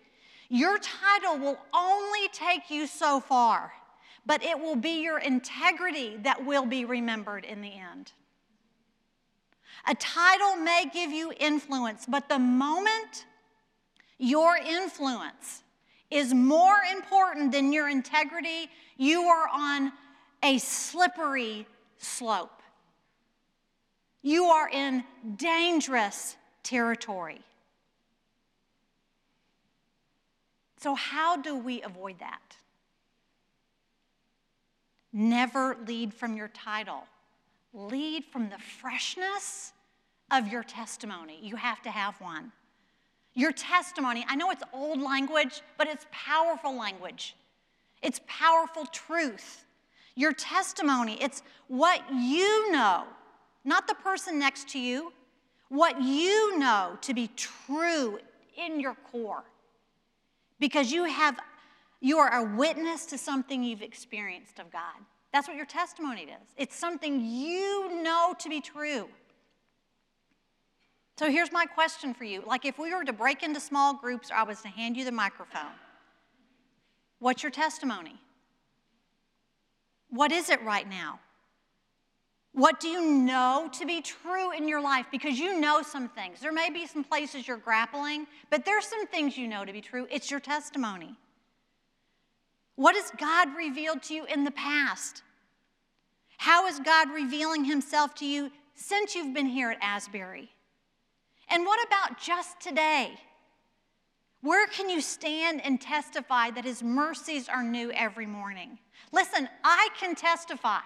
Your 0.48 0.78
title 0.78 1.38
will 1.38 1.58
only 1.74 2.28
take 2.32 2.70
you 2.70 2.86
so 2.86 3.20
far, 3.20 3.72
but 4.24 4.42
it 4.42 4.58
will 4.58 4.76
be 4.76 5.02
your 5.02 5.18
integrity 5.18 6.16
that 6.22 6.44
will 6.44 6.64
be 6.64 6.84
remembered 6.84 7.44
in 7.44 7.60
the 7.60 7.72
end. 7.72 8.12
A 9.86 9.94
title 9.94 10.56
may 10.56 10.86
give 10.92 11.10
you 11.10 11.32
influence, 11.38 12.06
but 12.06 12.28
the 12.28 12.38
moment 12.38 13.26
your 14.18 14.56
influence 14.56 15.62
is 16.10 16.32
more 16.32 16.78
important 16.90 17.52
than 17.52 17.72
your 17.72 17.88
integrity, 17.88 18.70
you 18.96 19.22
are 19.22 19.48
on 19.52 19.92
a 20.42 20.58
slippery 20.58 21.66
slope. 21.98 22.62
You 24.22 24.44
are 24.44 24.68
in 24.68 25.04
dangerous 25.36 26.36
territory. 26.62 27.40
So, 30.78 30.94
how 30.94 31.36
do 31.36 31.56
we 31.56 31.82
avoid 31.82 32.20
that? 32.20 32.56
Never 35.12 35.76
lead 35.86 36.14
from 36.14 36.36
your 36.36 36.48
title, 36.48 37.04
lead 37.72 38.24
from 38.26 38.48
the 38.50 38.58
freshness 38.58 39.72
of 40.30 40.48
your 40.48 40.62
testimony. 40.62 41.38
You 41.42 41.56
have 41.56 41.82
to 41.82 41.90
have 41.90 42.20
one. 42.20 42.52
Your 43.38 43.52
testimony, 43.52 44.26
I 44.28 44.34
know 44.34 44.50
it's 44.50 44.64
old 44.72 45.00
language, 45.00 45.62
but 45.76 45.86
it's 45.86 46.04
powerful 46.10 46.76
language. 46.76 47.36
It's 48.02 48.20
powerful 48.26 48.84
truth. 48.86 49.64
Your 50.16 50.32
testimony, 50.32 51.16
it's 51.22 51.44
what 51.68 52.02
you 52.12 52.72
know, 52.72 53.04
not 53.64 53.86
the 53.86 53.94
person 53.94 54.40
next 54.40 54.68
to 54.70 54.80
you, 54.80 55.12
what 55.68 56.02
you 56.02 56.58
know 56.58 56.98
to 57.02 57.14
be 57.14 57.30
true 57.36 58.18
in 58.56 58.80
your 58.80 58.96
core. 59.12 59.44
Because 60.58 60.90
you 60.90 61.04
have 61.04 61.38
you 62.00 62.18
are 62.18 62.34
a 62.34 62.56
witness 62.56 63.06
to 63.06 63.18
something 63.18 63.62
you've 63.62 63.82
experienced 63.82 64.58
of 64.58 64.72
God. 64.72 64.98
That's 65.32 65.46
what 65.46 65.56
your 65.56 65.66
testimony 65.66 66.22
is. 66.22 66.48
It's 66.56 66.74
something 66.74 67.24
you 67.24 68.02
know 68.02 68.34
to 68.36 68.48
be 68.48 68.60
true. 68.60 69.08
So 71.18 71.28
here's 71.28 71.50
my 71.50 71.66
question 71.66 72.14
for 72.14 72.22
you. 72.22 72.44
Like 72.46 72.64
if 72.64 72.78
we 72.78 72.94
were 72.94 73.02
to 73.02 73.12
break 73.12 73.42
into 73.42 73.58
small 73.58 73.92
groups 73.92 74.30
or 74.30 74.34
I 74.34 74.44
was 74.44 74.60
to 74.62 74.68
hand 74.68 74.96
you 74.96 75.04
the 75.04 75.10
microphone, 75.10 75.72
what's 77.18 77.42
your 77.42 77.50
testimony? 77.50 78.14
What 80.10 80.30
is 80.30 80.48
it 80.48 80.62
right 80.62 80.88
now? 80.88 81.18
What 82.52 82.78
do 82.78 82.86
you 82.86 83.04
know 83.04 83.68
to 83.72 83.84
be 83.84 84.00
true 84.00 84.52
in 84.52 84.68
your 84.68 84.80
life? 84.80 85.06
Because 85.10 85.40
you 85.40 85.58
know 85.58 85.82
some 85.82 86.08
things. 86.08 86.38
There 86.40 86.52
may 86.52 86.70
be 86.70 86.86
some 86.86 87.02
places 87.02 87.48
you're 87.48 87.56
grappling, 87.56 88.28
but 88.48 88.64
there's 88.64 88.86
some 88.86 89.04
things 89.08 89.36
you 89.36 89.48
know 89.48 89.64
to 89.64 89.72
be 89.72 89.80
true. 89.80 90.06
It's 90.12 90.30
your 90.30 90.40
testimony. 90.40 91.16
What 92.76 92.94
has 92.94 93.10
God 93.18 93.56
revealed 93.56 94.04
to 94.04 94.14
you 94.14 94.24
in 94.26 94.44
the 94.44 94.52
past? 94.52 95.24
How 96.36 96.68
is 96.68 96.78
God 96.78 97.10
revealing 97.10 97.64
Himself 97.64 98.14
to 98.16 98.24
you 98.24 98.52
since 98.76 99.16
you've 99.16 99.34
been 99.34 99.46
here 99.46 99.72
at 99.72 99.78
Asbury? 99.82 100.50
And 101.50 101.64
what 101.64 101.84
about 101.86 102.20
just 102.20 102.60
today? 102.60 103.12
Where 104.40 104.66
can 104.66 104.88
you 104.88 105.00
stand 105.00 105.64
and 105.64 105.80
testify 105.80 106.50
that 106.52 106.64
His 106.64 106.82
mercies 106.82 107.48
are 107.48 107.62
new 107.62 107.90
every 107.92 108.26
morning? 108.26 108.78
Listen, 109.12 109.48
I 109.64 109.88
can 109.98 110.14
testify 110.14 110.80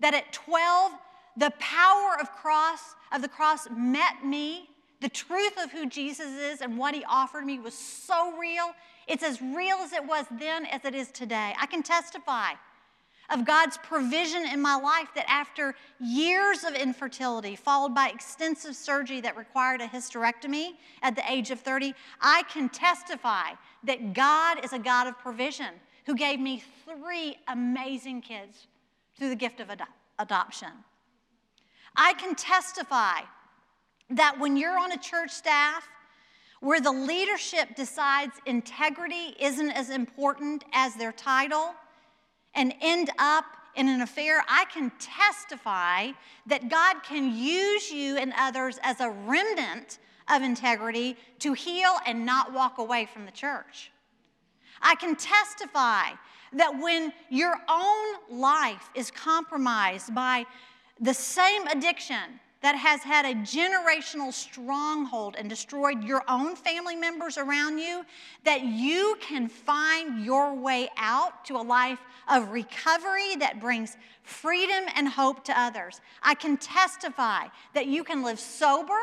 that 0.00 0.14
at 0.14 0.32
12, 0.32 0.92
the 1.36 1.52
power 1.58 2.16
of 2.20 2.32
cross 2.32 2.80
of 3.12 3.22
the 3.22 3.28
cross 3.28 3.68
met 3.70 4.24
me. 4.24 4.68
The 5.00 5.08
truth 5.08 5.54
of 5.62 5.70
who 5.70 5.88
Jesus 5.88 6.26
is 6.26 6.60
and 6.60 6.76
what 6.76 6.94
he 6.94 7.04
offered 7.04 7.46
me 7.46 7.58
was 7.58 7.74
so 7.74 8.36
real. 8.36 8.74
It's 9.06 9.22
as 9.22 9.40
real 9.40 9.78
as 9.78 9.92
it 9.92 10.06
was 10.06 10.26
then 10.38 10.66
as 10.66 10.84
it 10.84 10.94
is 10.94 11.10
today. 11.10 11.54
I 11.58 11.66
can 11.66 11.82
testify 11.82 12.52
of 13.30 13.44
God's 13.44 13.78
provision 13.78 14.46
in 14.46 14.60
my 14.60 14.76
life 14.76 15.08
that 15.14 15.30
after 15.30 15.74
years 16.00 16.64
of 16.64 16.74
infertility, 16.74 17.56
followed 17.56 17.94
by 17.94 18.08
extensive 18.08 18.74
surgery 18.74 19.20
that 19.20 19.36
required 19.36 19.80
a 19.80 19.86
hysterectomy 19.86 20.72
at 21.02 21.14
the 21.14 21.22
age 21.30 21.50
of 21.50 21.60
30, 21.60 21.94
I 22.20 22.42
can 22.52 22.68
testify 22.68 23.50
that 23.84 24.12
God 24.12 24.64
is 24.64 24.72
a 24.72 24.78
God 24.78 25.06
of 25.06 25.18
provision 25.18 25.74
who 26.06 26.14
gave 26.14 26.40
me 26.40 26.62
three 26.84 27.36
amazing 27.48 28.22
kids 28.22 28.66
through 29.16 29.28
the 29.28 29.36
gift 29.36 29.60
of 29.60 29.70
ad- 29.70 29.82
adoption. 30.18 30.70
I 31.96 32.14
can 32.14 32.34
testify 32.34 33.20
that 34.10 34.38
when 34.38 34.56
you're 34.56 34.78
on 34.78 34.92
a 34.92 34.98
church 34.98 35.30
staff 35.30 35.88
where 36.60 36.80
the 36.80 36.92
leadership 36.92 37.74
decides 37.74 38.34
integrity 38.44 39.34
isn't 39.40 39.70
as 39.70 39.88
important 39.90 40.64
as 40.72 40.94
their 40.94 41.12
title, 41.12 41.74
and 42.54 42.74
end 42.80 43.10
up 43.18 43.44
in 43.76 43.88
an 43.88 44.00
affair, 44.00 44.44
I 44.48 44.64
can 44.72 44.90
testify 44.98 46.10
that 46.46 46.68
God 46.68 47.02
can 47.02 47.34
use 47.34 47.90
you 47.90 48.16
and 48.16 48.32
others 48.36 48.78
as 48.82 49.00
a 49.00 49.10
remnant 49.10 49.98
of 50.28 50.42
integrity 50.42 51.16
to 51.40 51.52
heal 51.52 51.96
and 52.06 52.26
not 52.26 52.52
walk 52.52 52.78
away 52.78 53.06
from 53.06 53.24
the 53.24 53.30
church. 53.30 53.90
I 54.82 54.94
can 54.96 55.16
testify 55.16 56.10
that 56.52 56.80
when 56.80 57.12
your 57.28 57.54
own 57.68 58.14
life 58.30 58.90
is 58.94 59.10
compromised 59.10 60.14
by 60.14 60.46
the 61.00 61.14
same 61.14 61.66
addiction 61.68 62.40
that 62.62 62.76
has 62.76 63.02
had 63.02 63.24
a 63.24 63.34
generational 63.34 64.32
stronghold 64.32 65.34
and 65.38 65.48
destroyed 65.48 66.04
your 66.04 66.22
own 66.28 66.54
family 66.54 66.96
members 66.96 67.38
around 67.38 67.78
you, 67.78 68.04
that 68.44 68.62
you 68.62 69.16
can 69.20 69.48
find 69.48 70.24
your 70.24 70.54
way 70.54 70.90
out 70.96 71.44
to 71.46 71.56
a 71.56 71.62
life 71.62 72.00
of 72.28 72.50
recovery 72.50 73.36
that 73.36 73.60
brings 73.60 73.96
freedom 74.22 74.84
and 74.94 75.08
hope 75.08 75.44
to 75.44 75.58
others. 75.58 76.00
I 76.22 76.34
can 76.34 76.56
testify 76.58 77.46
that 77.74 77.86
you 77.86 78.04
can 78.04 78.22
live 78.22 78.38
sober 78.38 78.98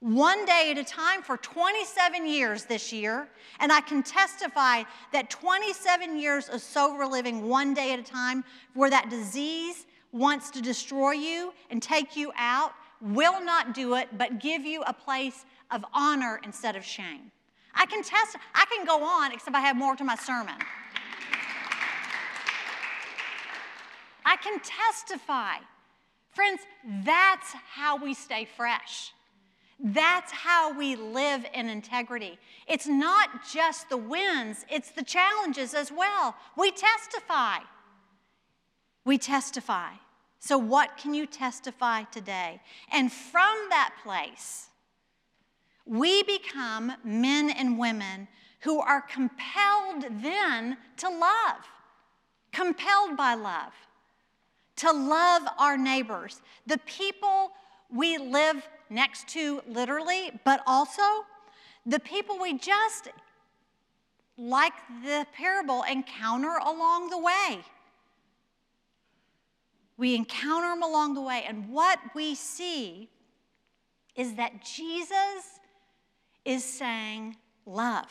one 0.00 0.44
day 0.44 0.70
at 0.70 0.78
a 0.78 0.84
time 0.84 1.22
for 1.22 1.38
27 1.38 2.26
years 2.26 2.64
this 2.64 2.92
year. 2.92 3.28
And 3.60 3.72
I 3.72 3.80
can 3.80 4.02
testify 4.02 4.82
that 5.12 5.30
27 5.30 6.18
years 6.18 6.48
of 6.48 6.60
sober 6.60 7.06
living 7.06 7.48
one 7.48 7.72
day 7.72 7.92
at 7.92 7.98
a 7.98 8.02
time, 8.02 8.44
where 8.74 8.90
that 8.90 9.08
disease 9.08 9.86
wants 10.16 10.50
to 10.50 10.62
destroy 10.62 11.12
you 11.12 11.52
and 11.70 11.82
take 11.82 12.16
you 12.16 12.32
out, 12.36 12.72
will 13.00 13.44
not 13.44 13.74
do 13.74 13.94
it, 13.94 14.08
but 14.16 14.40
give 14.40 14.64
you 14.64 14.82
a 14.82 14.92
place 14.92 15.44
of 15.70 15.84
honor 15.92 16.40
instead 16.44 16.76
of 16.76 16.84
shame. 16.84 17.30
I 17.74 17.86
can 17.86 18.02
test, 18.02 18.36
I 18.54 18.64
can 18.74 18.86
go 18.86 19.04
on, 19.04 19.32
except 19.32 19.54
I 19.54 19.60
have 19.60 19.76
more 19.76 19.94
to 19.96 20.04
my 20.04 20.16
sermon. 20.16 20.54
I 24.24 24.36
can 24.36 24.58
testify. 24.60 25.56
Friends, 26.32 26.62
that's 27.04 27.52
how 27.74 27.96
we 27.96 28.14
stay 28.14 28.46
fresh. 28.56 29.12
That's 29.78 30.32
how 30.32 30.76
we 30.76 30.96
live 30.96 31.44
in 31.52 31.68
integrity. 31.68 32.38
It's 32.66 32.86
not 32.86 33.46
just 33.52 33.90
the 33.90 33.98
wins, 33.98 34.64
it's 34.70 34.90
the 34.90 35.04
challenges 35.04 35.74
as 35.74 35.92
well. 35.92 36.34
We 36.56 36.70
testify. 36.70 37.58
We 39.04 39.18
testify. 39.18 39.92
So, 40.38 40.58
what 40.58 40.96
can 40.96 41.14
you 41.14 41.26
testify 41.26 42.02
today? 42.04 42.60
And 42.92 43.12
from 43.12 43.56
that 43.70 43.94
place, 44.02 44.68
we 45.84 46.22
become 46.24 46.92
men 47.04 47.50
and 47.50 47.78
women 47.78 48.28
who 48.60 48.80
are 48.80 49.00
compelled 49.00 50.04
then 50.22 50.76
to 50.98 51.08
love, 51.08 51.64
compelled 52.52 53.16
by 53.16 53.34
love, 53.34 53.72
to 54.76 54.92
love 54.92 55.42
our 55.58 55.76
neighbors, 55.76 56.42
the 56.66 56.78
people 56.78 57.52
we 57.94 58.18
live 58.18 58.66
next 58.90 59.28
to 59.28 59.62
literally, 59.68 60.32
but 60.44 60.60
also 60.66 61.02
the 61.86 62.00
people 62.00 62.38
we 62.38 62.58
just, 62.58 63.08
like 64.36 64.74
the 65.04 65.26
parable, 65.32 65.84
encounter 65.90 66.56
along 66.64 67.10
the 67.10 67.18
way. 67.18 67.60
We 69.96 70.14
encounter 70.14 70.68
them 70.68 70.82
along 70.82 71.14
the 71.14 71.22
way, 71.22 71.44
and 71.48 71.68
what 71.70 71.98
we 72.14 72.34
see 72.34 73.08
is 74.14 74.34
that 74.34 74.64
Jesus 74.64 75.60
is 76.44 76.64
saying 76.64 77.36
love. 77.64 78.10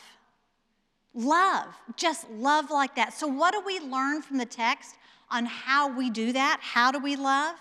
Love, 1.14 1.68
just 1.96 2.28
love 2.30 2.70
like 2.70 2.94
that. 2.96 3.12
So, 3.12 3.26
what 3.26 3.52
do 3.52 3.62
we 3.64 3.80
learn 3.80 4.20
from 4.20 4.36
the 4.38 4.44
text 4.44 4.96
on 5.30 5.46
how 5.46 5.96
we 5.96 6.10
do 6.10 6.32
that? 6.32 6.60
How 6.60 6.92
do 6.92 6.98
we 6.98 7.16
love? 7.16 7.56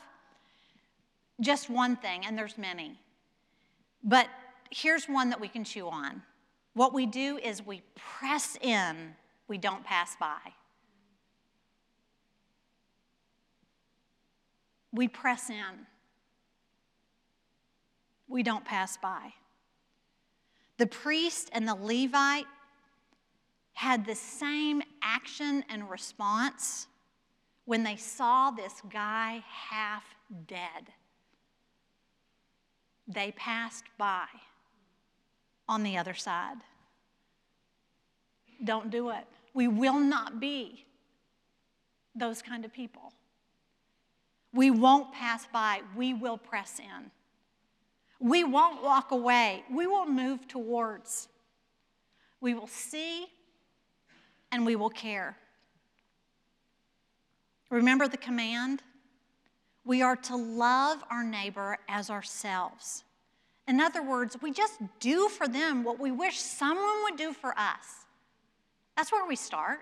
Just 1.40 1.70
one 1.70 1.96
thing, 1.96 2.26
and 2.26 2.38
there's 2.38 2.58
many. 2.58 3.00
But 4.04 4.28
here's 4.70 5.06
one 5.06 5.30
that 5.30 5.40
we 5.40 5.48
can 5.48 5.64
chew 5.64 5.88
on. 5.88 6.22
What 6.74 6.94
we 6.94 7.06
do 7.06 7.38
is 7.38 7.66
we 7.66 7.82
press 7.96 8.58
in, 8.62 9.16
we 9.48 9.58
don't 9.58 9.84
pass 9.84 10.16
by. 10.18 10.38
We 14.96 15.10
press 15.10 15.50
in, 15.50 15.88
we 18.30 18.44
don't 18.44 18.64
pass 18.64 18.96
by. 18.96 19.34
The 20.78 20.88
priest 20.88 21.50
and 21.52 21.68
the 21.68 21.76
Levite 21.76 22.46
had 23.74 24.06
the 24.06 24.16
same 24.16 24.82
action 25.02 25.66
and 25.70 25.90
response 25.90 26.88
when 27.66 27.84
they 27.84 27.98
saw 27.98 28.52
this 28.52 28.82
guy 28.90 29.44
half 29.50 30.04
dead. 30.48 30.94
They 33.06 33.34
passed 33.34 33.84
by 33.98 34.28
on 35.68 35.84
the 35.84 35.98
other 35.98 36.14
side. 36.14 36.58
Don't 38.64 38.90
do 38.90 39.10
it. 39.10 39.26
We 39.54 39.68
will 39.68 40.00
not 40.00 40.40
be 40.40 40.86
those 42.16 42.42
kind 42.42 42.64
of 42.64 42.72
people. 42.72 43.12
We 44.56 44.72
won't 44.72 45.12
pass 45.12 45.46
by, 45.52 45.82
we 45.98 46.14
will 46.14 46.38
press 46.38 46.80
in. 46.80 47.12
We 48.22 48.46
won't 48.46 48.82
walk 48.82 49.12
away, 49.12 49.66
we 49.70 49.86
will 49.86 50.06
move 50.06 50.48
towards. 50.48 51.28
We 52.40 52.54
will 52.54 52.68
see 52.68 53.28
and 54.52 54.66
we 54.66 54.78
will 54.78 54.90
care. 54.90 55.36
Remember 57.70 58.08
the 58.08 58.18
command? 58.18 58.82
We 59.84 60.02
are 60.02 60.16
to 60.16 60.36
love 60.38 61.04
our 61.12 61.24
neighbor 61.24 61.78
as 61.90 62.10
ourselves. 62.10 63.04
In 63.68 63.82
other 63.82 64.02
words, 64.02 64.38
we 64.42 64.52
just 64.52 64.80
do 65.00 65.28
for 65.28 65.48
them 65.48 65.84
what 65.84 66.00
we 66.00 66.12
wish 66.12 66.40
someone 66.40 67.04
would 67.04 67.18
do 67.18 67.34
for 67.34 67.54
us. 67.58 68.06
That's 68.96 69.12
where 69.12 69.28
we 69.28 69.36
start. 69.36 69.80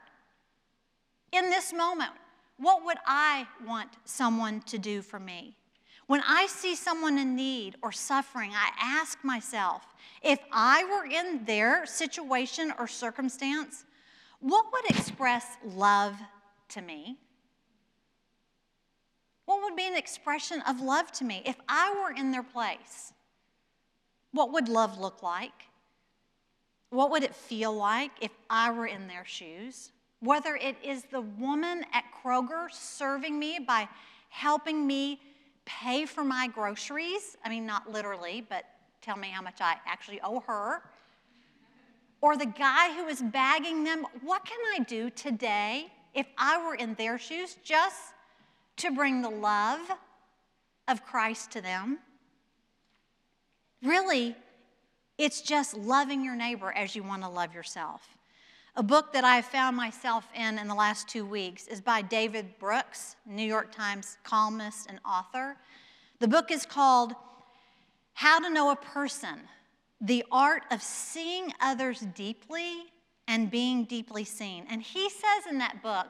In 1.32 1.50
this 1.50 1.74
moment, 1.74 2.12
what 2.58 2.86
would 2.86 2.98
I 3.06 3.48
want 3.66 3.90
someone 4.06 4.62
to 4.62 4.78
do 4.78 5.02
for 5.02 5.20
me? 5.20 5.56
When 6.08 6.22
I 6.28 6.48
see 6.48 6.76
someone 6.76 7.18
in 7.18 7.36
need 7.36 7.76
or 7.82 7.92
suffering, 7.92 8.52
I 8.54 8.70
ask 8.80 9.24
myself 9.24 9.84
if 10.22 10.40
I 10.52 10.84
were 10.84 11.06
in 11.06 11.46
their 11.46 11.86
situation 11.86 12.74
or 12.78 12.88
circumstance, 12.88 13.86
what 14.40 14.66
would 14.74 14.86
express 14.90 15.46
love 15.66 16.16
to 16.70 16.82
me? 16.82 17.18
What 19.46 19.62
would 19.64 19.76
be 19.76 19.88
an 19.88 19.96
expression 19.96 20.62
of 20.68 20.82
love 20.82 21.12
to 21.14 21.24
me 21.24 21.42
if 21.46 21.56
I 21.68 21.94
were 22.02 22.16
in 22.16 22.32
their 22.32 22.44
place? 22.44 23.14
What 24.32 24.52
would 24.52 24.68
love 24.68 25.00
look 25.00 25.22
like? 25.22 25.68
What 26.90 27.12
would 27.12 27.24
it 27.24 27.36
feel 27.36 27.74
like 27.74 28.12
if 28.22 28.32
I 28.50 28.72
were 28.72 28.88
in 28.88 29.08
their 29.08 29.26
shoes? 29.26 29.92
Whether 30.24 30.56
it 30.56 30.78
is 30.84 31.04
the 31.12 31.22
woman 31.22 31.86
at 31.92 32.06
Kroger 32.24 32.72
serving 32.72 33.38
me 33.38 33.60
by 33.60 33.88
helping 34.30 34.88
me 34.88 35.20
pay 35.66 36.06
for 36.06 36.24
my 36.24 36.48
groceries, 36.48 37.38
I 37.44 37.50
mean, 37.50 37.66
not 37.66 37.92
literally, 37.92 38.46
but 38.48 38.66
tell 39.02 39.18
me 39.18 39.28
how 39.28 39.42
much 39.42 39.58
I 39.60 39.76
actually 39.86 40.22
owe 40.22 40.40
her 40.42 40.84
or 42.24 42.38
the 42.38 42.46
guy 42.46 42.94
who 42.96 43.08
is 43.08 43.22
bagging 43.22 43.84
them, 43.84 44.08
what 44.22 44.46
can 44.46 44.58
I 44.74 44.80
do 44.86 45.10
today 45.10 45.92
if 46.14 46.26
I 46.38 46.66
were 46.66 46.76
in 46.76 46.94
their 46.94 47.20
shoes 47.20 47.58
just 47.66 48.14
to 48.78 48.92
bring 48.92 49.22
the 49.22 49.30
love 49.30 49.82
of 50.88 51.04
Christ 51.04 51.52
to 51.52 51.62
them? 51.62 52.00
Really, 53.84 54.38
it's 55.18 55.42
just 55.42 55.76
loving 55.76 56.24
your 56.24 56.38
neighbor 56.38 56.72
as 56.72 56.96
you 56.96 57.04
want 57.04 57.24
to 57.24 57.28
love 57.28 57.54
yourself. 57.54 58.08
A 58.76 58.84
book 58.84 59.14
that 59.14 59.24
I 59.24 59.36
have 59.36 59.46
found 59.46 59.78
myself 59.78 60.28
in 60.36 60.58
in 60.58 60.68
the 60.68 60.74
last 60.74 61.08
two 61.08 61.26
weeks 61.26 61.68
is 61.68 61.80
by 61.80 62.02
David 62.02 62.58
Brooks, 62.58 63.16
New 63.26 63.46
York 63.46 63.72
Times 63.72 64.18
columnist 64.24 64.88
and 64.90 65.00
author. 65.06 65.58
The 66.20 66.28
book 66.28 66.50
is 66.50 66.66
called 66.66 67.14
How 68.14 68.40
to 68.40 68.50
Know 68.50 68.72
a 68.72 68.76
Person 68.76 69.42
the 70.02 70.26
art 70.32 70.64
of 70.70 70.82
seeing 70.82 71.54
others 71.62 72.02
deeply 72.14 72.92
and 73.28 73.50
being 73.50 73.86
deeply 73.86 74.26
seen. 74.26 74.66
And 74.70 74.82
he 74.82 75.10
says 75.10 75.46
in 75.50 75.60
that 75.60 75.82
book 75.82 76.08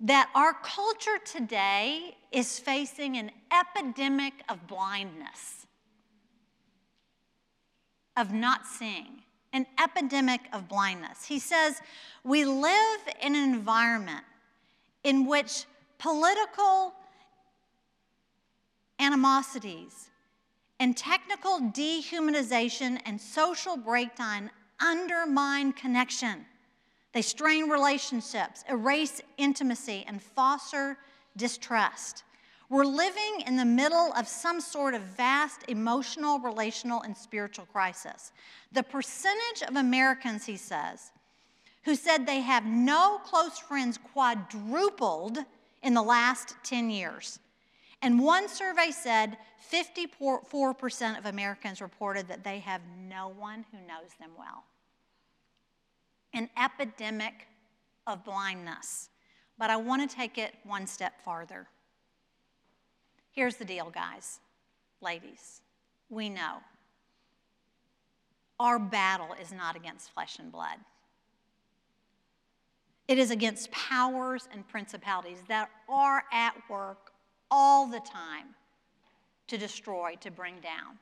that 0.00 0.28
our 0.34 0.52
culture 0.52 1.18
today 1.24 2.16
is 2.30 2.58
facing 2.58 3.16
an 3.16 3.30
epidemic 3.50 4.34
of 4.50 4.66
blindness, 4.66 5.66
of 8.16 8.34
not 8.34 8.66
seeing, 8.66 9.22
an 9.52 9.66
epidemic 9.82 10.40
of 10.52 10.68
blindness. 10.68 11.24
He 11.24 11.38
says 11.38 11.80
we 12.24 12.44
live 12.44 13.00
in 13.20 13.34
an 13.34 13.54
environment 13.54 14.24
in 15.04 15.26
which 15.26 15.64
political 15.98 16.94
animosities 18.98 20.10
and 20.80 20.96
technical 20.96 21.60
dehumanization 21.60 23.00
and 23.04 23.20
social 23.20 23.76
breakdown 23.76 24.50
undermine 24.80 25.72
connection. 25.72 26.44
They 27.12 27.22
strain 27.22 27.68
relationships, 27.68 28.64
erase 28.68 29.20
intimacy, 29.36 30.04
and 30.08 30.20
foster 30.22 30.96
distrust. 31.36 32.24
We're 32.72 32.86
living 32.86 33.42
in 33.46 33.58
the 33.58 33.66
middle 33.66 34.14
of 34.16 34.26
some 34.26 34.58
sort 34.58 34.94
of 34.94 35.02
vast 35.02 35.60
emotional, 35.68 36.38
relational, 36.38 37.02
and 37.02 37.14
spiritual 37.14 37.66
crisis. 37.66 38.32
The 38.72 38.82
percentage 38.82 39.68
of 39.68 39.76
Americans, 39.76 40.46
he 40.46 40.56
says, 40.56 41.12
who 41.82 41.94
said 41.94 42.24
they 42.24 42.40
have 42.40 42.64
no 42.64 43.20
close 43.26 43.58
friends 43.58 43.98
quadrupled 43.98 45.36
in 45.82 45.92
the 45.92 46.00
last 46.00 46.54
10 46.64 46.88
years. 46.88 47.40
And 48.00 48.18
one 48.18 48.48
survey 48.48 48.90
said 48.90 49.36
54% 49.70 51.18
of 51.18 51.26
Americans 51.26 51.82
reported 51.82 52.26
that 52.28 52.42
they 52.42 52.60
have 52.60 52.80
no 53.06 53.28
one 53.28 53.66
who 53.70 53.86
knows 53.86 54.12
them 54.18 54.30
well. 54.38 54.64
An 56.32 56.48
epidemic 56.56 57.48
of 58.06 58.24
blindness. 58.24 59.10
But 59.58 59.68
I 59.68 59.76
want 59.76 60.08
to 60.08 60.16
take 60.16 60.38
it 60.38 60.54
one 60.64 60.86
step 60.86 61.20
farther. 61.22 61.68
Here's 63.32 63.56
the 63.56 63.64
deal, 63.64 63.90
guys, 63.90 64.40
ladies. 65.00 65.62
We 66.10 66.28
know 66.28 66.58
our 68.60 68.78
battle 68.78 69.34
is 69.40 69.52
not 69.52 69.74
against 69.74 70.12
flesh 70.12 70.38
and 70.38 70.52
blood. 70.52 70.76
It 73.08 73.18
is 73.18 73.30
against 73.30 73.70
powers 73.72 74.48
and 74.52 74.68
principalities 74.68 75.38
that 75.48 75.70
are 75.88 76.24
at 76.32 76.54
work 76.68 77.12
all 77.50 77.86
the 77.86 78.00
time 78.00 78.54
to 79.48 79.58
destroy, 79.58 80.16
to 80.20 80.30
bring 80.30 80.60
down. 80.60 80.98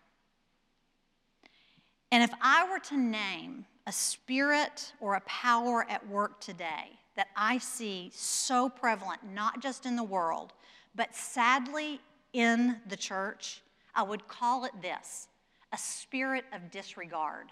And 2.13 2.23
if 2.23 2.31
I 2.41 2.69
were 2.71 2.79
to 2.81 2.97
name 2.97 3.67
a 3.87 3.93
spirit 3.93 4.93
or 5.01 5.15
a 5.15 5.21
power 5.21 5.85
at 5.89 6.09
work 6.09 6.41
today 6.41 6.99
that 7.17 7.29
I 7.37 7.59
see 7.59 8.11
so 8.15 8.69
prevalent, 8.69 9.21
not 9.33 9.61
just 9.61 9.85
in 9.85 9.97
the 9.97 10.03
world, 10.03 10.53
but 10.95 11.15
sadly 11.15 12.01
in 12.33 12.77
the 12.87 12.97
church, 12.97 13.63
I 13.95 14.03
would 14.03 14.29
call 14.29 14.65
it 14.65 14.73
this 14.81 15.29
a 15.73 15.79
spirit 15.79 16.45
of 16.53 16.71
disregard. 16.71 17.47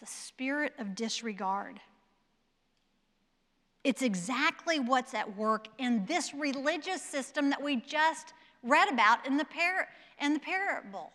The 0.00 0.06
spirit 0.06 0.72
of 0.78 0.94
disregard. 0.94 1.80
It's 3.82 4.02
exactly 4.02 4.78
what's 4.78 5.14
at 5.14 5.36
work 5.36 5.68
in 5.78 6.04
this 6.06 6.34
religious 6.34 7.02
system 7.02 7.50
that 7.50 7.62
we 7.62 7.76
just 7.76 8.34
read 8.62 8.92
about 8.92 9.26
in 9.26 9.36
the, 9.36 9.44
par- 9.44 9.88
in 10.20 10.34
the 10.34 10.40
parable. 10.40 11.10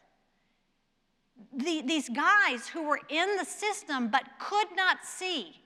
The, 1.54 1.84
these 1.86 2.10
guys 2.10 2.68
who 2.68 2.84
were 2.84 3.00
in 3.10 3.38
the 3.38 3.46
system 3.46 4.10
but 4.10 4.24
could 4.40 4.68
not 4.76 5.06
see, 5.06 5.62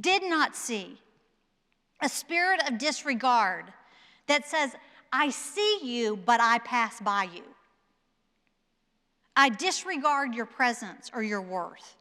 did 0.00 0.22
not 0.22 0.56
see. 0.56 0.98
A 2.00 2.08
spirit 2.08 2.60
of 2.68 2.78
disregard 2.78 3.64
that 4.26 4.46
says, 4.46 4.74
I 5.12 5.30
see 5.30 5.80
you, 5.82 6.16
but 6.16 6.40
I 6.40 6.58
pass 6.58 7.00
by 7.00 7.24
you. 7.24 7.42
I 9.34 9.50
disregard 9.50 10.34
your 10.34 10.46
presence 10.46 11.10
or 11.14 11.22
your 11.22 11.42
worth. 11.42 11.96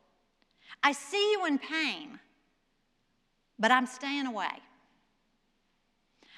I 0.83 0.91
see 0.91 1.31
you 1.31 1.45
in 1.45 1.59
pain, 1.59 2.19
but 3.59 3.71
I'm 3.71 3.85
staying 3.85 4.25
away. 4.25 4.47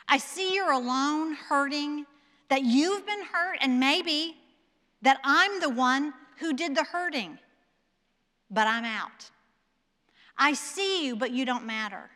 I 0.08 0.18
see 0.18 0.56
you're 0.56 0.72
alone, 0.72 1.34
hurting, 1.34 2.06
that 2.50 2.64
you've 2.64 3.06
been 3.06 3.24
hurt, 3.24 3.58
and 3.62 3.80
maybe 3.80 4.36
that 5.02 5.20
I'm 5.24 5.60
the 5.60 5.70
one 5.70 6.14
who 6.40 6.54
did 6.54 6.76
the 6.76 6.84
hurting, 6.84 7.38
but 8.50 8.68
I'm 8.68 8.86
out. 8.86 9.30
I 10.38 10.54
see 10.54 11.06
you, 11.06 11.16
but 11.16 11.32
you 11.32 11.46
don't 11.46 11.66
matter. 11.66 12.10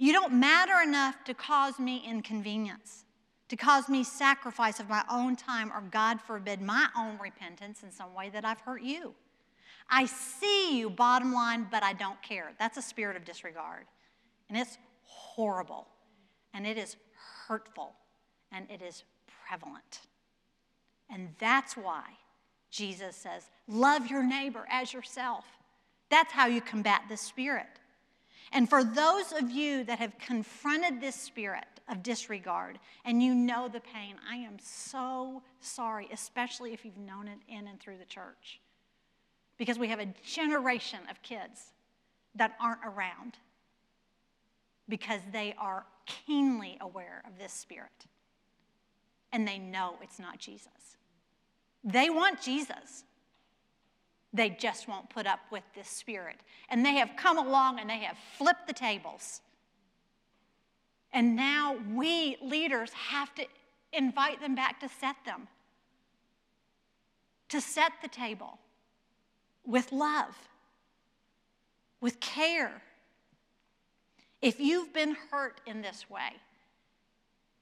You 0.00 0.14
don't 0.14 0.32
matter 0.32 0.80
enough 0.82 1.24
to 1.24 1.34
cause 1.34 1.78
me 1.78 2.02
inconvenience, 2.08 3.04
to 3.50 3.56
cause 3.56 3.86
me 3.86 4.02
sacrifice 4.02 4.80
of 4.80 4.88
my 4.88 5.04
own 5.12 5.36
time, 5.36 5.70
or 5.70 5.82
God 5.90 6.22
forbid, 6.22 6.62
my 6.62 6.88
own 6.96 7.18
repentance 7.22 7.82
in 7.82 7.92
some 7.92 8.14
way 8.14 8.30
that 8.30 8.42
I've 8.42 8.60
hurt 8.60 8.80
you. 8.80 9.12
I 9.90 10.06
see 10.06 10.78
you, 10.78 10.88
bottom 10.88 11.34
line, 11.34 11.66
but 11.70 11.82
I 11.82 11.92
don't 11.92 12.20
care. 12.22 12.52
That's 12.58 12.78
a 12.78 12.82
spirit 12.82 13.14
of 13.14 13.26
disregard. 13.26 13.84
And 14.48 14.56
it's 14.56 14.78
horrible, 15.02 15.86
and 16.54 16.66
it 16.66 16.78
is 16.78 16.96
hurtful, 17.46 17.92
and 18.50 18.70
it 18.70 18.80
is 18.80 19.04
prevalent. 19.46 20.00
And 21.10 21.28
that's 21.38 21.76
why 21.76 22.04
Jesus 22.70 23.16
says, 23.16 23.50
Love 23.68 24.06
your 24.06 24.22
neighbor 24.22 24.64
as 24.70 24.94
yourself. 24.94 25.44
That's 26.08 26.32
how 26.32 26.46
you 26.46 26.62
combat 26.62 27.02
this 27.10 27.20
spirit. 27.20 27.79
And 28.52 28.68
for 28.68 28.82
those 28.82 29.32
of 29.32 29.50
you 29.50 29.84
that 29.84 29.98
have 29.98 30.18
confronted 30.18 31.00
this 31.00 31.14
spirit 31.14 31.64
of 31.88 32.02
disregard 32.02 32.78
and 33.04 33.22
you 33.22 33.34
know 33.34 33.68
the 33.68 33.80
pain, 33.80 34.16
I 34.28 34.36
am 34.36 34.56
so 34.60 35.42
sorry, 35.60 36.08
especially 36.12 36.72
if 36.72 36.84
you've 36.84 36.98
known 36.98 37.28
it 37.28 37.38
in 37.48 37.68
and 37.68 37.78
through 37.78 37.98
the 37.98 38.04
church. 38.04 38.60
Because 39.56 39.78
we 39.78 39.88
have 39.88 40.00
a 40.00 40.12
generation 40.24 41.00
of 41.10 41.22
kids 41.22 41.72
that 42.34 42.56
aren't 42.60 42.80
around 42.84 43.34
because 44.88 45.20
they 45.32 45.54
are 45.58 45.86
keenly 46.06 46.76
aware 46.80 47.22
of 47.26 47.38
this 47.38 47.52
spirit 47.52 48.06
and 49.32 49.46
they 49.46 49.58
know 49.58 49.94
it's 50.02 50.18
not 50.18 50.38
Jesus. 50.38 50.96
They 51.84 52.10
want 52.10 52.40
Jesus. 52.40 53.04
They 54.32 54.50
just 54.50 54.86
won't 54.86 55.10
put 55.10 55.26
up 55.26 55.40
with 55.50 55.64
this 55.74 55.88
spirit. 55.88 56.36
And 56.68 56.84
they 56.84 56.94
have 56.94 57.10
come 57.16 57.38
along 57.38 57.80
and 57.80 57.90
they 57.90 57.98
have 57.98 58.16
flipped 58.38 58.66
the 58.66 58.72
tables. 58.72 59.40
And 61.12 61.34
now 61.34 61.76
we 61.92 62.36
leaders 62.40 62.92
have 62.92 63.34
to 63.34 63.44
invite 63.92 64.40
them 64.40 64.54
back 64.54 64.78
to 64.80 64.88
set 64.88 65.16
them, 65.24 65.48
to 67.48 67.60
set 67.60 67.92
the 68.02 68.08
table 68.08 68.58
with 69.66 69.90
love, 69.90 70.36
with 72.00 72.20
care. 72.20 72.82
If 74.40 74.60
you've 74.60 74.92
been 74.92 75.16
hurt 75.30 75.60
in 75.66 75.82
this 75.82 76.08
way, 76.08 76.30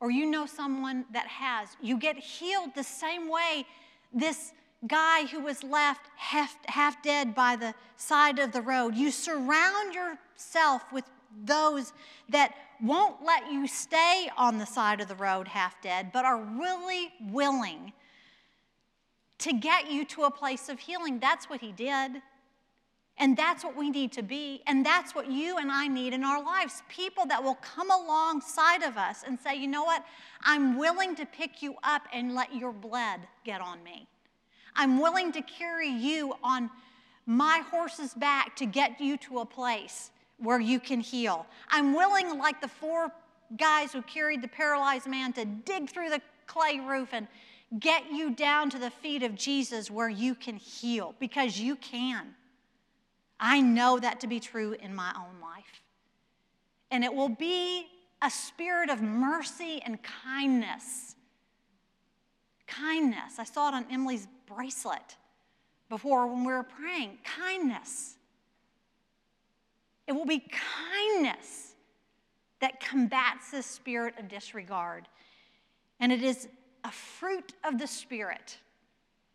or 0.00 0.11
you 0.11 0.26
know 0.26 0.46
someone 0.46 1.07
that 1.12 1.26
has, 1.26 1.70
you 1.83 1.98
get 1.98 2.16
healed 2.16 2.70
the 2.74 2.85
same 2.85 3.28
way 3.28 3.66
this 4.12 4.52
guy 4.86 5.26
who 5.26 5.40
was 5.40 5.64
left 5.64 6.08
half, 6.16 6.56
half 6.66 7.02
dead 7.02 7.34
by 7.34 7.56
the 7.56 7.74
side 7.96 8.38
of 8.38 8.52
the 8.52 8.62
road. 8.62 8.94
You 8.94 9.10
surround 9.10 9.94
yourself 9.94 10.82
with 10.92 11.04
those 11.44 11.92
that 12.28 12.54
won't 12.80 13.24
let 13.24 13.50
you 13.50 13.66
stay 13.66 14.30
on 14.36 14.58
the 14.58 14.66
side 14.66 15.00
of 15.00 15.08
the 15.08 15.16
road 15.16 15.48
half 15.48 15.80
dead, 15.82 16.12
but 16.12 16.24
are 16.24 16.40
really 16.40 17.10
willing 17.20 17.92
to 19.38 19.52
get 19.52 19.90
you 19.90 20.04
to 20.04 20.22
a 20.24 20.30
place 20.30 20.68
of 20.68 20.78
healing. 20.78 21.18
That's 21.18 21.50
what 21.50 21.60
he 21.60 21.72
did. 21.72 22.22
And 23.20 23.36
that's 23.36 23.64
what 23.64 23.76
we 23.76 23.90
need 23.90 24.12
to 24.12 24.22
be. 24.22 24.62
And 24.66 24.86
that's 24.86 25.12
what 25.12 25.28
you 25.28 25.58
and 25.58 25.72
I 25.72 25.88
need 25.88 26.14
in 26.14 26.22
our 26.22 26.42
lives 26.42 26.82
people 26.88 27.26
that 27.26 27.42
will 27.42 27.56
come 27.56 27.90
alongside 27.90 28.82
of 28.84 28.96
us 28.96 29.24
and 29.26 29.38
say, 29.40 29.56
you 29.56 29.66
know 29.66 29.82
what? 29.82 30.04
I'm 30.42 30.78
willing 30.78 31.16
to 31.16 31.26
pick 31.26 31.62
you 31.62 31.74
up 31.82 32.02
and 32.12 32.36
let 32.36 32.54
your 32.54 32.72
blood 32.72 33.20
get 33.44 33.60
on 33.60 33.82
me. 33.82 34.06
I'm 34.78 35.00
willing 35.00 35.32
to 35.32 35.42
carry 35.42 35.90
you 35.90 36.34
on 36.42 36.70
my 37.26 37.62
horse's 37.70 38.14
back 38.14 38.54
to 38.56 38.64
get 38.64 39.00
you 39.00 39.16
to 39.18 39.40
a 39.40 39.44
place 39.44 40.12
where 40.38 40.60
you 40.60 40.78
can 40.78 41.00
heal. 41.00 41.46
I'm 41.68 41.92
willing, 41.92 42.38
like 42.38 42.60
the 42.60 42.68
four 42.68 43.10
guys 43.56 43.92
who 43.92 44.02
carried 44.02 44.40
the 44.40 44.48
paralyzed 44.48 45.08
man, 45.08 45.32
to 45.32 45.44
dig 45.44 45.90
through 45.90 46.10
the 46.10 46.22
clay 46.46 46.78
roof 46.78 47.08
and 47.12 47.26
get 47.80 48.10
you 48.10 48.30
down 48.30 48.70
to 48.70 48.78
the 48.78 48.90
feet 48.90 49.24
of 49.24 49.34
Jesus 49.34 49.90
where 49.90 50.08
you 50.08 50.34
can 50.34 50.56
heal 50.56 51.14
because 51.18 51.58
you 51.58 51.74
can. 51.76 52.34
I 53.40 53.60
know 53.60 53.98
that 53.98 54.20
to 54.20 54.26
be 54.28 54.38
true 54.38 54.76
in 54.80 54.94
my 54.94 55.12
own 55.16 55.40
life. 55.42 55.82
And 56.90 57.04
it 57.04 57.12
will 57.12 57.28
be 57.28 57.86
a 58.22 58.30
spirit 58.30 58.90
of 58.90 59.02
mercy 59.02 59.82
and 59.84 59.98
kindness. 60.02 61.16
Kindness. 62.66 63.38
I 63.38 63.44
saw 63.44 63.68
it 63.68 63.74
on 63.74 63.86
Emily's 63.90 64.26
bracelet 64.54 65.16
before 65.88 66.26
when 66.26 66.44
we 66.44 66.52
were 66.52 66.62
praying. 66.62 67.18
Kindness. 67.24 68.16
It 70.06 70.12
will 70.12 70.26
be 70.26 70.44
kindness 70.90 71.74
that 72.61 72.80
combats 72.80 73.50
this 73.50 73.66
spirit 73.66 74.14
of 74.18 74.28
disregard. 74.28 75.06
And 76.00 76.12
it 76.12 76.22
is 76.22 76.48
a 76.84 76.90
fruit 76.90 77.52
of 77.64 77.78
the 77.78 77.87
Spirit. 77.87 78.58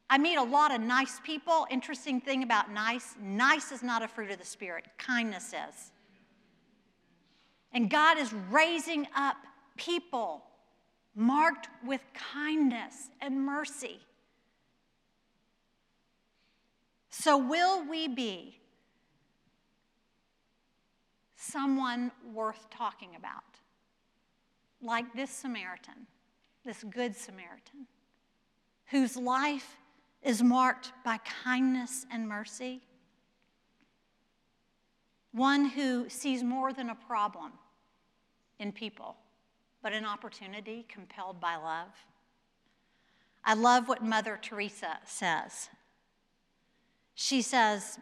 I 0.10 0.18
meet 0.18 0.36
a 0.36 0.44
lot 0.44 0.74
of 0.74 0.82
nice 0.82 1.20
people. 1.24 1.68
Interesting 1.70 2.20
thing 2.22 2.44
about 2.44 2.72
nice 2.72 3.16
nice 3.22 3.72
is 3.72 3.84
not 3.84 4.02
a 4.02 4.08
fruit 4.08 4.32
of 4.32 4.40
the 4.40 4.46
Spirit, 4.46 4.86
kindness 4.98 5.48
is. 5.48 5.92
And 7.72 7.90
God 7.90 8.18
is 8.18 8.34
raising 8.52 9.08
up 9.16 9.38
people 9.78 10.44
marked 11.16 11.68
with 11.86 12.02
kindness 12.14 13.10
and 13.22 13.46
mercy. 13.46 14.00
So, 17.16 17.38
will 17.38 17.88
we 17.88 18.08
be 18.08 18.58
someone 21.36 22.12
worth 22.34 22.72
talking 22.72 23.10
about? 23.16 23.44
Like 24.82 25.14
this 25.14 25.30
Samaritan, 25.30 26.08
this 26.66 26.84
Good 26.84 27.16
Samaritan, 27.16 27.86
whose 28.88 29.16
life 29.16 29.78
is 30.24 30.42
marked 30.42 30.92
by 31.06 31.20
kindness 31.44 32.08
and 32.12 32.28
mercy. 32.28 32.82
One 35.34 35.66
who 35.66 36.10
sees 36.10 36.44
more 36.44 36.74
than 36.74 36.90
a 36.90 36.96
problem 36.96 37.52
in 38.58 38.72
people, 38.72 39.18
but 39.84 39.94
an 39.94 40.04
opportunity 40.04 40.84
compelled 40.90 41.40
by 41.40 41.58
love. 41.58 41.94
I 43.46 43.54
love 43.54 43.88
what 43.88 44.04
Mother 44.04 44.40
Teresa 44.42 44.98
says. 45.06 45.70
She 47.16 47.42
says, 47.42 48.00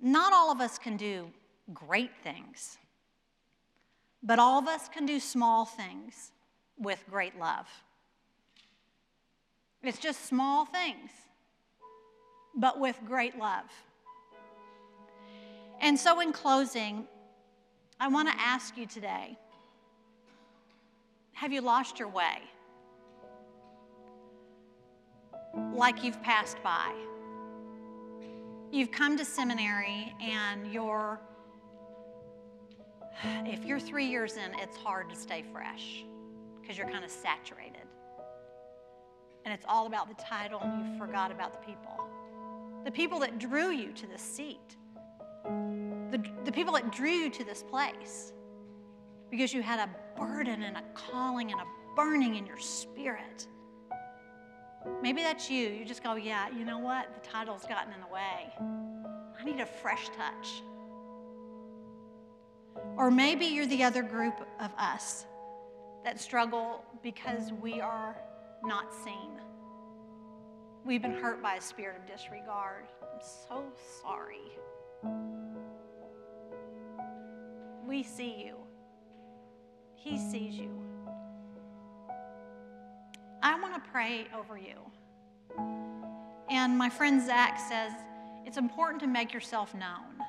Not 0.00 0.32
all 0.32 0.50
of 0.50 0.60
us 0.60 0.78
can 0.78 0.96
do 0.96 1.28
great 1.72 2.16
things, 2.22 2.78
but 4.22 4.38
all 4.38 4.58
of 4.58 4.66
us 4.66 4.88
can 4.88 5.06
do 5.06 5.20
small 5.20 5.64
things 5.64 6.32
with 6.78 7.02
great 7.10 7.38
love. 7.38 7.66
It's 9.82 9.98
just 9.98 10.26
small 10.26 10.64
things, 10.64 11.10
but 12.54 12.80
with 12.80 12.98
great 13.06 13.38
love. 13.38 13.64
And 15.80 15.98
so, 15.98 16.20
in 16.20 16.32
closing, 16.32 17.06
I 18.00 18.08
want 18.08 18.28
to 18.28 18.34
ask 18.40 18.76
you 18.76 18.86
today 18.86 19.36
have 21.32 21.52
you 21.52 21.60
lost 21.60 21.98
your 21.98 22.08
way? 22.08 22.38
Like 25.74 26.02
you've 26.02 26.22
passed 26.22 26.56
by. 26.62 26.94
You've 28.76 28.92
come 28.92 29.16
to 29.16 29.24
seminary 29.24 30.14
and 30.20 30.70
you're, 30.70 31.18
if 33.46 33.64
you're 33.64 33.80
three 33.80 34.04
years 34.04 34.36
in, 34.36 34.52
it's 34.60 34.76
hard 34.76 35.08
to 35.08 35.16
stay 35.16 35.42
fresh 35.50 36.04
because 36.60 36.76
you're 36.76 36.90
kind 36.90 37.02
of 37.02 37.10
saturated 37.10 37.80
and 39.46 39.54
it's 39.54 39.64
all 39.66 39.86
about 39.86 40.10
the 40.14 40.22
title 40.22 40.60
and 40.62 40.92
you 40.92 40.98
forgot 40.98 41.32
about 41.32 41.54
the 41.54 41.66
people. 41.66 41.98
The 42.84 42.90
people 42.90 43.18
that 43.20 43.38
drew 43.38 43.70
you 43.70 43.92
to 43.92 44.06
this 44.06 44.20
seat, 44.20 44.76
the, 46.10 46.22
the 46.44 46.52
people 46.52 46.74
that 46.74 46.92
drew 46.92 47.08
you 47.08 47.30
to 47.30 47.44
this 47.44 47.62
place 47.62 48.34
because 49.30 49.54
you 49.54 49.62
had 49.62 49.88
a 49.88 50.20
burden 50.20 50.62
and 50.62 50.76
a 50.76 50.82
calling 50.92 51.50
and 51.50 51.58
a 51.62 51.66
burning 51.96 52.34
in 52.34 52.44
your 52.44 52.60
spirit. 52.60 53.46
Maybe 55.02 55.22
that's 55.22 55.50
you. 55.50 55.68
You 55.68 55.84
just 55.84 56.02
go, 56.02 56.14
yeah, 56.14 56.48
you 56.48 56.64
know 56.64 56.78
what? 56.78 57.06
The 57.14 57.28
title's 57.28 57.64
gotten 57.66 57.92
in 57.92 58.00
the 58.00 58.12
way. 58.12 58.52
I 59.38 59.44
need 59.44 59.60
a 59.60 59.66
fresh 59.66 60.08
touch. 60.16 60.62
Or 62.96 63.10
maybe 63.10 63.46
you're 63.46 63.66
the 63.66 63.84
other 63.84 64.02
group 64.02 64.34
of 64.60 64.70
us 64.78 65.26
that 66.04 66.20
struggle 66.20 66.84
because 67.02 67.52
we 67.60 67.80
are 67.80 68.16
not 68.64 68.92
seen. 68.94 69.40
We've 70.84 71.02
been 71.02 71.14
hurt 71.14 71.42
by 71.42 71.56
a 71.56 71.60
spirit 71.60 71.96
of 71.96 72.06
disregard. 72.06 72.84
I'm 73.02 73.20
so 73.20 73.64
sorry. 74.02 74.52
We 77.86 78.02
see 78.02 78.44
you, 78.44 78.56
He 79.96 80.18
sees 80.18 80.54
you. 80.54 80.85
I 83.42 83.60
want 83.60 83.74
to 83.74 83.90
pray 83.90 84.26
over 84.36 84.58
you 84.58 84.74
And 86.50 86.76
my 86.78 86.88
friend 86.88 87.24
Zach 87.24 87.58
says, 87.58 87.92
it's 88.44 88.56
important 88.56 89.00
to 89.02 89.06
make 89.08 89.32
yourself 89.32 89.74
known. 89.74 90.22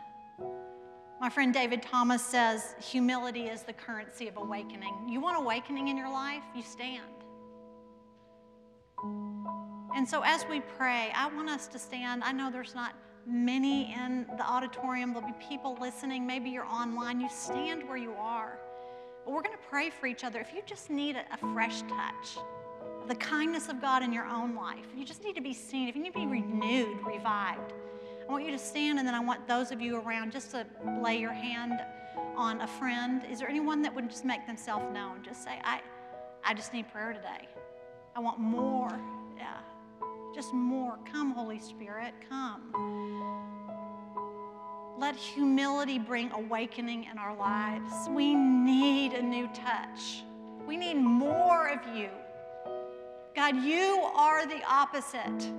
My 1.21 1.29
friend 1.29 1.53
David 1.53 1.81
Thomas 1.81 2.23
says, 2.23 2.75
humility 2.79 3.43
is 3.47 3.63
the 3.63 3.73
currency 3.73 4.27
of 4.27 4.37
awakening. 4.37 4.93
You 5.09 5.19
want 5.21 5.37
awakening 5.37 5.87
in 5.87 5.97
your 5.97 6.11
life? 6.11 6.43
You 6.55 6.63
stand. 6.63 7.03
And 9.95 10.07
so 10.07 10.21
as 10.23 10.45
we 10.49 10.59
pray, 10.59 11.11
I 11.15 11.27
want 11.27 11.49
us 11.49 11.67
to 11.67 11.79
stand. 11.79 12.23
I 12.23 12.31
know 12.31 12.51
there's 12.51 12.75
not 12.75 12.93
many 13.25 13.93
in 13.93 14.25
the 14.37 14.47
auditorium, 14.47 15.13
there'll 15.13 15.27
be 15.27 15.35
people 15.49 15.77
listening. 15.81 16.25
Maybe 16.25 16.49
you're 16.49 16.65
online. 16.65 17.19
You 17.19 17.29
stand 17.29 17.87
where 17.87 17.97
you 17.97 18.13
are. 18.13 18.59
But 19.25 19.33
we're 19.33 19.41
going 19.41 19.57
to 19.57 19.67
pray 19.69 19.89
for 19.89 20.07
each 20.07 20.23
other. 20.23 20.39
If 20.39 20.53
you 20.53 20.61
just 20.65 20.89
need 20.89 21.15
a, 21.15 21.25
a 21.33 21.37
fresh 21.53 21.81
touch, 21.83 22.37
the 23.07 23.15
kindness 23.15 23.69
of 23.69 23.81
God 23.81 24.03
in 24.03 24.11
your 24.11 24.25
own 24.25 24.55
life, 24.55 24.85
you 24.95 25.05
just 25.05 25.23
need 25.23 25.35
to 25.35 25.41
be 25.41 25.53
seen, 25.53 25.87
if 25.87 25.95
you 25.95 26.01
need 26.01 26.13
to 26.13 26.19
be 26.19 26.25
renewed, 26.25 26.97
revived, 27.05 27.73
I 28.27 28.31
want 28.31 28.45
you 28.45 28.51
to 28.51 28.59
stand 28.59 28.99
and 28.99 29.07
then 29.07 29.15
I 29.15 29.21
want 29.21 29.47
those 29.47 29.71
of 29.71 29.79
you 29.79 30.01
around 30.01 30.33
just 30.33 30.51
to 30.51 30.65
lay 31.01 31.17
your 31.17 31.31
hand 31.31 31.79
on 32.35 32.59
a 32.61 32.67
friend. 32.67 33.23
Is 33.31 33.39
there 33.39 33.47
anyone 33.47 33.81
that 33.83 33.95
would 33.95 34.09
just 34.09 34.25
make 34.25 34.45
themselves 34.45 34.85
known? 34.93 35.23
Just 35.23 35.43
say, 35.45 35.59
I, 35.63 35.79
I 36.43 36.53
just 36.53 36.73
need 36.73 36.91
prayer 36.91 37.13
today. 37.13 37.47
I 38.15 38.19
want 38.19 38.39
more. 38.39 38.99
Yeah. 39.37 39.57
Just 40.35 40.53
more. 40.53 40.99
Come, 41.09 41.31
Holy 41.31 41.59
Spirit, 41.59 42.13
come. 42.29 42.73
Let 44.97 45.15
humility 45.15 45.97
bring 45.97 46.31
awakening 46.31 47.05
in 47.09 47.17
our 47.17 47.35
lives. 47.35 47.93
We 48.09 48.35
need 48.35 49.13
a 49.13 49.21
new 49.21 49.47
touch. 49.53 50.23
We 50.67 50.75
need 50.75 50.95
more 50.95 51.69
of 51.69 51.95
you. 51.95 52.09
God, 53.37 53.55
you 53.63 53.99
are 54.15 54.47
the 54.47 54.63
opposite 54.67 55.53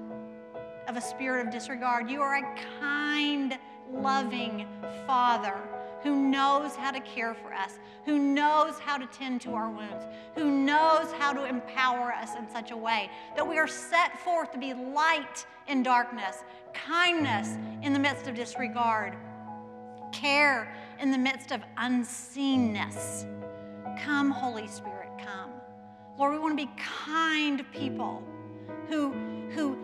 of 0.88 0.96
a 0.96 1.00
spirit 1.00 1.46
of 1.46 1.52
disregard. 1.52 2.10
You 2.10 2.20
are 2.22 2.34
a 2.34 2.56
kind, 2.80 3.56
loving 3.92 4.66
Father 5.06 5.54
who 6.02 6.28
knows 6.28 6.74
how 6.74 6.90
to 6.90 6.98
care 6.98 7.34
for 7.34 7.54
us, 7.54 7.78
who 8.04 8.18
knows 8.18 8.80
how 8.80 8.98
to 8.98 9.06
tend 9.06 9.42
to 9.42 9.54
our 9.54 9.70
wounds, 9.70 10.06
who 10.34 10.50
knows 10.50 11.12
how 11.20 11.32
to 11.32 11.44
empower 11.44 12.12
us 12.12 12.34
in 12.34 12.50
such 12.50 12.72
a 12.72 12.76
way 12.76 13.12
that 13.36 13.48
we 13.48 13.58
are 13.58 13.68
set 13.68 14.18
forth 14.24 14.50
to 14.50 14.58
be 14.58 14.74
light 14.74 15.46
in 15.68 15.84
darkness, 15.84 16.42
kindness 16.74 17.56
in 17.82 17.92
the 17.92 17.98
midst 18.00 18.26
of 18.26 18.34
disregard, 18.34 19.14
care 20.10 20.74
in 20.98 21.12
the 21.12 21.18
midst 21.18 21.52
of 21.52 21.60
unseenness. 21.76 23.24
Come, 24.00 24.32
Holy 24.32 24.66
Spirit, 24.66 25.10
come. 25.24 25.57
Lord, 26.18 26.32
we 26.32 26.38
want 26.40 26.58
to 26.58 26.66
be 26.66 26.70
kind 26.76 27.64
people 27.72 28.24
who, 28.88 29.12
who 29.50 29.78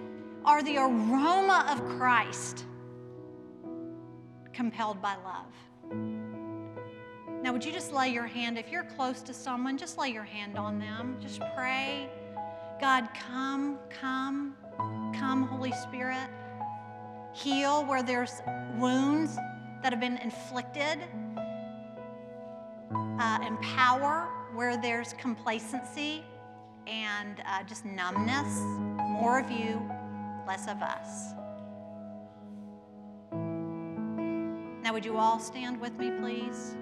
are 0.44 0.64
the 0.64 0.78
aroma 0.78 1.64
of 1.70 1.86
Christ 1.96 2.64
compelled 4.52 5.00
by 5.00 5.14
love. 5.14 5.46
Now, 7.40 7.52
would 7.52 7.64
you 7.64 7.70
just 7.70 7.92
lay 7.92 8.08
your 8.08 8.26
hand, 8.26 8.58
if 8.58 8.68
you're 8.72 8.82
close 8.82 9.22
to 9.22 9.32
someone, 9.32 9.78
just 9.78 9.96
lay 9.96 10.08
your 10.08 10.24
hand 10.24 10.58
on 10.58 10.80
them. 10.80 11.18
Just 11.20 11.40
pray. 11.56 12.08
God, 12.80 13.08
come, 13.14 13.78
come, 13.88 14.56
come, 15.14 15.44
Holy 15.44 15.72
Spirit. 15.72 16.28
Heal 17.32 17.84
where 17.84 18.02
there's 18.02 18.42
wounds 18.76 19.36
that 19.84 19.92
have 19.92 20.00
been 20.00 20.18
inflicted. 20.18 20.98
Uh, 22.92 23.38
empower 23.46 24.28
where 24.54 24.76
there's 24.76 25.12
complacency 25.14 26.24
and 26.86 27.42
uh, 27.46 27.62
just 27.64 27.84
numbness. 27.84 28.60
More 29.08 29.38
of 29.38 29.50
you, 29.50 29.82
less 30.46 30.68
of 30.68 30.80
us. 30.82 31.32
Now, 34.82 34.92
would 34.92 35.04
you 35.04 35.16
all 35.16 35.38
stand 35.38 35.80
with 35.80 35.98
me, 35.98 36.10
please? 36.20 36.76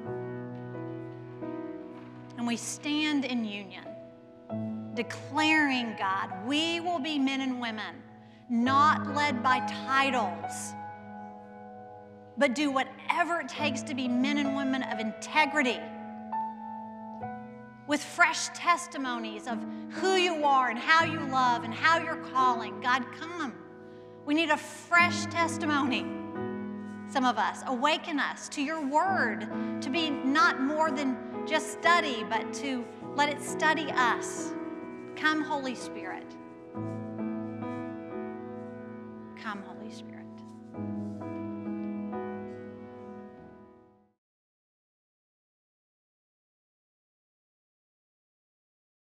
And 2.37 2.47
we 2.47 2.57
stand 2.57 3.25
in 3.25 3.45
union, 3.45 3.85
declaring, 4.95 5.95
God, 5.99 6.31
we 6.47 6.81
will 6.81 6.99
be 6.99 7.19
men 7.19 7.41
and 7.41 7.61
women 7.61 8.03
not 8.51 9.15
led 9.15 9.43
by 9.43 9.61
titles, 9.87 10.75
but 12.37 12.55
do 12.55 12.71
whatever 12.71 13.41
it 13.41 13.49
takes 13.49 13.83
to 13.83 13.95
be 13.95 14.09
men 14.09 14.39
and 14.39 14.57
women 14.57 14.83
of 14.83 14.99
integrity 14.99 15.81
with 17.93 18.03
fresh 18.03 18.49
testimonies 18.55 19.47
of 19.47 19.59
who 19.91 20.15
you 20.15 20.45
are 20.47 20.71
and 20.71 20.79
how 20.79 21.05
you 21.05 21.21
love 21.27 21.63
and 21.63 21.75
how 21.75 21.99
you're 21.99 22.25
calling. 22.33 22.81
God, 22.81 23.05
come. 23.21 23.53
We 24.25 24.33
need 24.33 24.49
a 24.49 24.57
fresh 24.57 25.27
testimony. 25.27 26.07
Some 27.11 27.27
of 27.27 27.37
us, 27.37 27.59
awaken 27.67 28.19
us 28.19 28.49
to 28.49 28.63
your 28.63 28.81
word, 28.81 29.47
to 29.83 29.91
be 29.91 30.09
not 30.09 30.59
more 30.63 30.91
than 30.91 31.19
just 31.47 31.71
study, 31.71 32.25
but 32.31 32.55
to 32.55 32.83
let 33.15 33.29
it 33.29 33.43
study 33.43 33.91
us. 33.91 34.55
Come, 35.15 35.43
Holy 35.43 35.75
Spirit. 35.75 36.35
Come, 39.37 39.63
Holy. 39.67 39.82